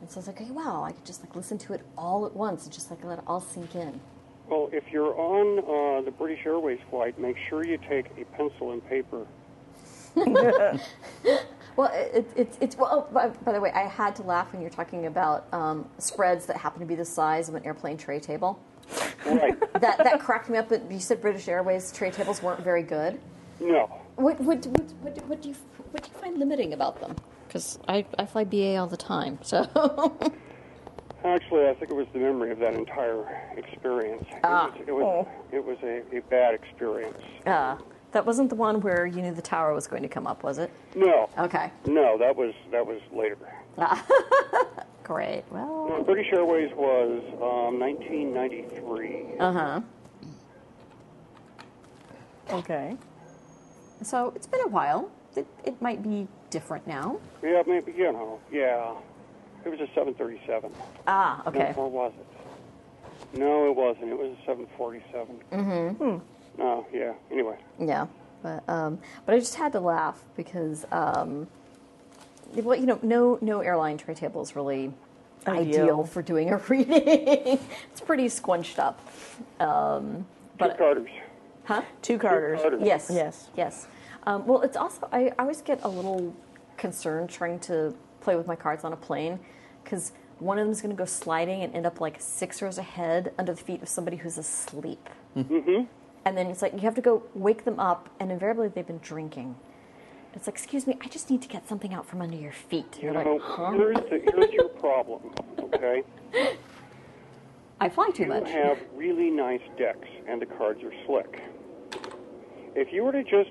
[0.00, 2.24] And so I was like, hey, wow, I could just like listen to it all
[2.26, 4.00] at once and just like let it all sink in.
[4.48, 8.72] Well, if you're on uh, the British Airways flight, make sure you take a pencil
[8.72, 9.26] and paper.
[11.76, 13.06] Well, it, it, it's well.
[13.08, 16.46] Oh, by, by the way, I had to laugh when you're talking about um, spreads
[16.46, 18.58] that happen to be the size of an airplane tray table.
[19.24, 19.56] Right?
[19.80, 20.68] That that cracked me up.
[20.68, 23.20] But you said British Airways tray tables weren't very good.
[23.60, 23.86] no.
[24.16, 25.54] What what what what, what do you
[25.92, 27.16] what do you find limiting about them?
[27.50, 29.58] Because I, I fly BA all the time, so
[31.24, 33.24] Actually, I think it was the memory of that entire
[33.56, 34.24] experience.
[34.44, 34.72] Ah.
[34.86, 35.78] It was, it was, it was
[36.12, 37.18] a, a bad experience.
[37.46, 37.76] uh,
[38.12, 40.58] that wasn't the one where you knew the tower was going to come up, was
[40.58, 40.70] it?
[40.94, 41.28] No.
[41.38, 43.36] Okay, No, that was that was later.
[43.78, 44.06] Ah.
[45.02, 45.42] great.
[45.50, 49.38] Well, Uh, British Airways was um, 1993.
[49.40, 49.80] uh huh.
[52.50, 52.96] Okay.
[54.02, 55.10] So it's been a while.
[55.34, 57.18] It, it might be different now.
[57.42, 58.38] Yeah, maybe you know.
[58.52, 58.92] Yeah,
[59.64, 60.70] it was a 737.
[61.06, 61.72] Ah, okay.
[61.76, 63.38] No, or was it?
[63.38, 64.08] No, it wasn't.
[64.10, 65.40] It was a 747.
[65.52, 66.18] Mm-hmm.
[66.58, 67.12] No, yeah.
[67.30, 68.06] Anyway, Yeah,
[68.42, 71.46] but um, but I just had to laugh because um,
[72.54, 74.92] well, you know, no no airline tray table is really
[75.46, 76.04] ideal, Ideal.
[76.04, 77.58] for doing a reading.
[77.92, 79.00] it's pretty squunched up.
[79.60, 80.24] Um, two
[80.58, 81.08] but Carters.
[81.64, 81.82] huh?
[82.02, 82.60] Two Carters.
[82.60, 82.82] Carters.
[82.84, 83.10] Yes.
[83.12, 83.48] Yes.
[83.56, 83.86] Yes.
[84.30, 86.32] Um, well, it's also I, I always get a little
[86.76, 89.40] concerned trying to play with my cards on a plane
[89.82, 92.78] because one of them is going to go sliding and end up like six rows
[92.78, 95.08] ahead under the feet of somebody who's asleep.
[95.36, 95.82] Mm-hmm.
[96.24, 98.98] And then it's like you have to go wake them up, and invariably they've been
[98.98, 99.56] drinking.
[100.32, 102.98] It's like, excuse me, I just need to get something out from under your feet.
[102.98, 103.72] You You're know, like, huh?
[103.72, 105.22] here's, the, here's your problem,
[105.58, 106.04] okay?
[107.80, 108.48] I fly too You much.
[108.48, 111.42] have really nice decks, and the cards are slick.
[112.76, 113.50] If you were to just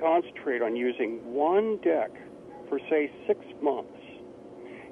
[0.00, 2.10] concentrate on using one deck
[2.68, 3.92] for, say, six months,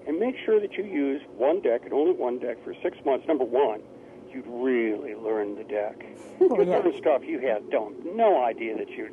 [0.07, 3.26] and make sure that you use one deck and only one deck for six months,
[3.26, 3.80] number one,
[4.32, 6.04] you'd really learn the deck.
[6.40, 6.78] Oh, You'd yeah.
[6.78, 9.09] learn stuff you had don't no idea that you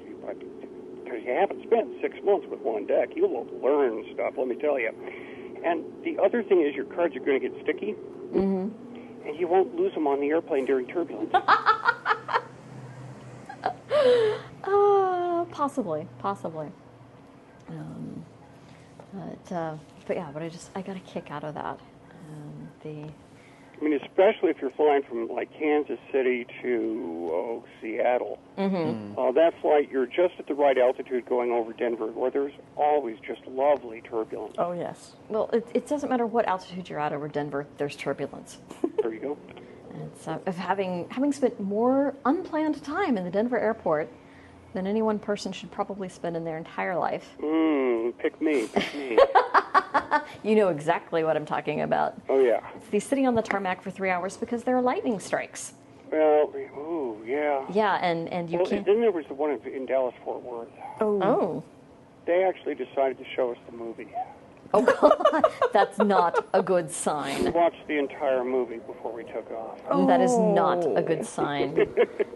[1.03, 3.09] because you haven't spent six months with one deck.
[3.15, 4.91] You'll learn stuff, let me tell you.
[5.63, 7.95] And the other thing is your cards are going to get sticky,
[9.25, 11.33] and you won't lose them on the airplane during turbulence.
[11.33, 12.39] Uh,
[15.53, 16.67] possibly, possibly.
[17.69, 18.25] Um,
[19.13, 21.79] but uh, but yeah, but I just I got a kick out of that.
[22.29, 23.09] Um, the
[23.79, 28.39] I mean, especially if you're flying from like Kansas City to oh, Seattle.
[28.57, 29.19] Mm-hmm.
[29.19, 33.17] Uh, that flight, you're just at the right altitude going over Denver, where there's always
[33.25, 34.55] just lovely turbulence.
[34.57, 35.13] Oh, yes.
[35.27, 37.67] well, it, it doesn't matter what altitude you're at over Denver.
[37.77, 38.59] There's turbulence.
[39.01, 39.37] There you go.
[39.93, 44.09] And so, of having having spent more unplanned time in the Denver airport
[44.73, 48.93] than any one person should probably spend in their entire life, Mm, pick me, pick
[48.95, 49.17] me.
[50.43, 52.15] you know exactly what I'm talking about.
[52.29, 52.59] oh yeah.
[52.75, 55.73] It's the sitting on the tarmac for three hours because there are lightning strikes.
[56.11, 57.65] Well, ooh, yeah.
[57.71, 58.85] Yeah, and and you Well, can't.
[58.85, 60.67] then there was the one in, in Dallas Fort Worth.
[60.99, 61.21] Oh.
[61.23, 61.63] Oh,
[62.25, 64.07] They actually decided to show us the movie.
[64.73, 67.53] Oh God, that's not a good We sign.
[67.53, 69.79] watched the entire movie before we took off.
[70.07, 71.73] That is not a good sign.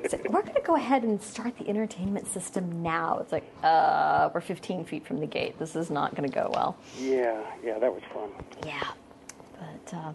[0.03, 3.19] It's like, we're going to go ahead and start the entertainment system now.
[3.19, 5.57] It's like, uh, we're 15 feet from the gate.
[5.59, 6.77] This is not going to go well.
[6.99, 8.29] Yeah, yeah, that was fun.
[8.65, 8.87] Yeah.
[9.59, 10.13] But uh,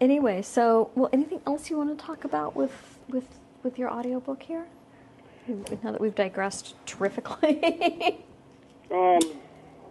[0.00, 3.24] anyway, so well, anything else you want to talk about with with
[3.62, 4.66] with your audiobook here?
[5.48, 8.24] Now that we've digressed terrifically.
[8.90, 9.20] Um,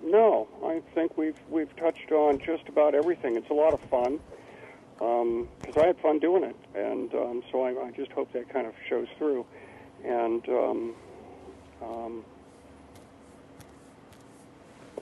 [0.03, 3.35] no, I think we've we've touched on just about everything.
[3.35, 4.19] It's a lot of fun
[4.97, 8.67] because I had fun doing it, and um, so I, I just hope that kind
[8.67, 9.45] of shows through.
[10.05, 10.93] And um,
[11.81, 12.25] um,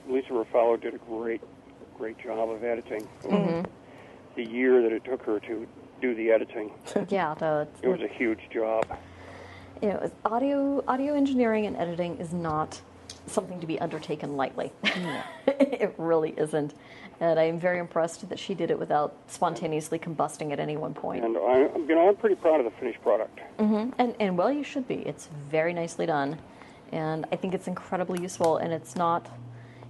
[0.08, 1.40] Lisa Ruffalo did a great
[1.96, 3.06] great job of editing.
[4.36, 5.66] the year that it took her to
[6.00, 6.70] do the editing.
[7.08, 7.34] yeah,
[7.82, 8.86] It was a huge job.
[9.82, 12.80] you know, audio audio engineering and editing is not
[13.26, 14.72] something to be undertaken lightly.
[15.46, 16.74] it really isn't.
[17.20, 21.22] And I'm very impressed that she did it without spontaneously combusting at any one point.
[21.24, 23.40] And I, you know, I'm pretty proud of the finished product.
[23.58, 23.90] Mm-hmm.
[23.98, 24.96] And, and well, you should be.
[24.96, 26.38] It's very nicely done,
[26.92, 28.56] and I think it's incredibly useful.
[28.56, 29.28] And it's not,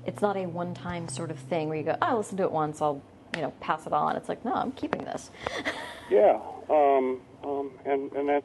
[0.07, 2.51] it's not a one-time sort of thing where you go, oh, I'll listen to it
[2.51, 3.01] once, I'll,
[3.37, 4.17] you know, pass it on.
[4.17, 5.31] It's like, no, I'm keeping this.
[6.11, 8.45] Yeah, um, um, and and that's,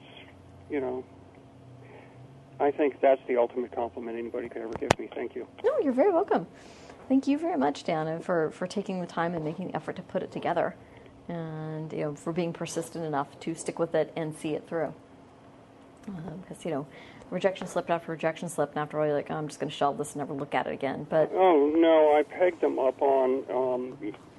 [0.69, 1.03] you know,
[2.59, 5.09] I think that's the ultimate compliment anybody could ever give me.
[5.13, 5.47] Thank you.
[5.63, 6.47] No, you're very welcome.
[7.07, 9.95] Thank you very much, Dan, and for, for taking the time and making the effort
[9.97, 10.75] to put it together,
[11.27, 14.93] and you know, for being persistent enough to stick with it and see it through.
[16.41, 16.87] Because you know,
[17.29, 19.75] rejection slip after rejection slip, and after all, you're like, oh, I'm just going to
[19.75, 21.05] shelve this and never look at it again.
[21.09, 23.43] But Oh no, I pegged them up on.
[23.51, 23.97] Um,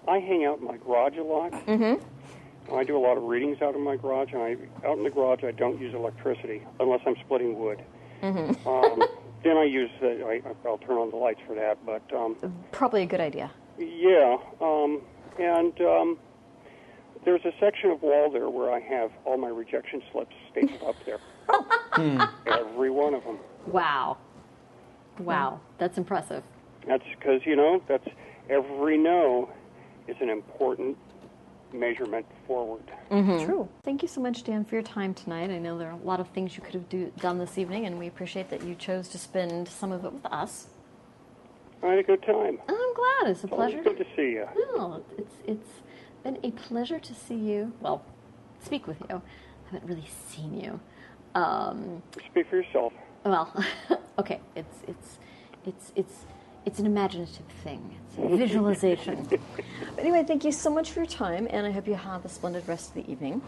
[0.09, 1.53] I hang out in my garage a lot.
[1.53, 2.75] Mm-hmm.
[2.75, 4.57] I do a lot of readings out in my garage, and I
[4.87, 7.83] out in the garage I don't use electricity unless I'm splitting wood.
[8.23, 8.69] Mm-hmm.
[8.69, 9.09] Um,
[9.43, 10.25] then I use the.
[10.27, 12.37] I, I'll turn on the lights for that, but um,
[12.73, 13.51] probably a good idea.
[13.79, 14.37] yeah.
[14.61, 15.03] Um,
[15.39, 16.19] and um,
[17.25, 20.97] there's a section of wall there where I have all my rejection slips stapled up
[21.05, 21.19] there.
[22.47, 23.39] Every one of them.
[23.67, 24.17] Wow,
[25.19, 26.43] wow, that's impressive.
[26.87, 28.07] That's because you know that's
[28.49, 29.51] every no
[30.07, 30.97] is an important
[31.81, 32.83] measurement forward.
[33.11, 33.69] True.
[33.85, 35.51] Thank you so much, Dan, for your time tonight.
[35.51, 37.87] I know there are a lot of things you could have do, done this evening,
[37.87, 40.69] and we appreciate that you chose to spend some of it with us.
[41.83, 42.59] I had a good time.
[42.69, 43.31] I'm glad.
[43.31, 43.83] It's a Always pleasure.
[43.83, 44.47] good to see you.
[44.75, 45.71] No, it's it's
[46.25, 47.73] been a pleasure to see you.
[47.81, 48.03] Well,
[48.65, 49.17] speak with you.
[49.17, 50.81] I haven't really seen you.
[51.35, 52.93] Um, Speak for yourself.
[53.25, 53.53] well,
[54.19, 54.41] okay.
[54.57, 55.19] It's it's
[55.67, 56.25] it's it's
[56.67, 57.97] it's an imaginative thing.
[58.09, 59.27] It's a visualization.
[59.31, 59.41] but
[59.99, 62.69] anyway, thank you so much for your time, and I hope you have a splendid
[62.69, 63.41] rest of the evening.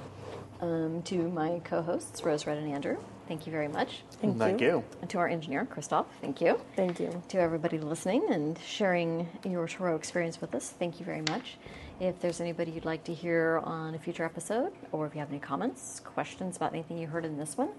[0.60, 2.96] Um, to my co-hosts, Rose, Red, and Andrew,
[3.28, 4.02] thank you very much.
[4.20, 4.82] Thank, Thank you.
[5.00, 6.60] And to our engineer, Christoph, thank you.
[6.74, 7.22] Thank you.
[7.28, 11.58] To everybody listening and sharing your Tarot experience with us, thank you very much.
[12.00, 15.30] If there's anybody you'd like to hear on a future episode, or if you have
[15.30, 17.70] any comments, questions about anything you heard in this one,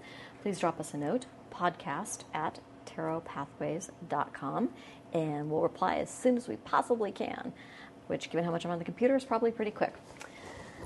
[0.42, 4.70] please drop us a note, podcast at tarotpathways.com,
[5.12, 7.52] and we'll reply as soon as we possibly can,
[8.06, 9.94] which, given how much I'm on the computer, is probably pretty quick.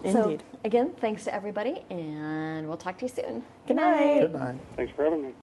[0.03, 0.43] Indeed.
[0.53, 3.43] So, again, thanks to everybody, and we'll talk to you soon.
[3.67, 4.21] Good night.
[4.21, 4.57] Good night.
[4.77, 5.35] Thanks for having me.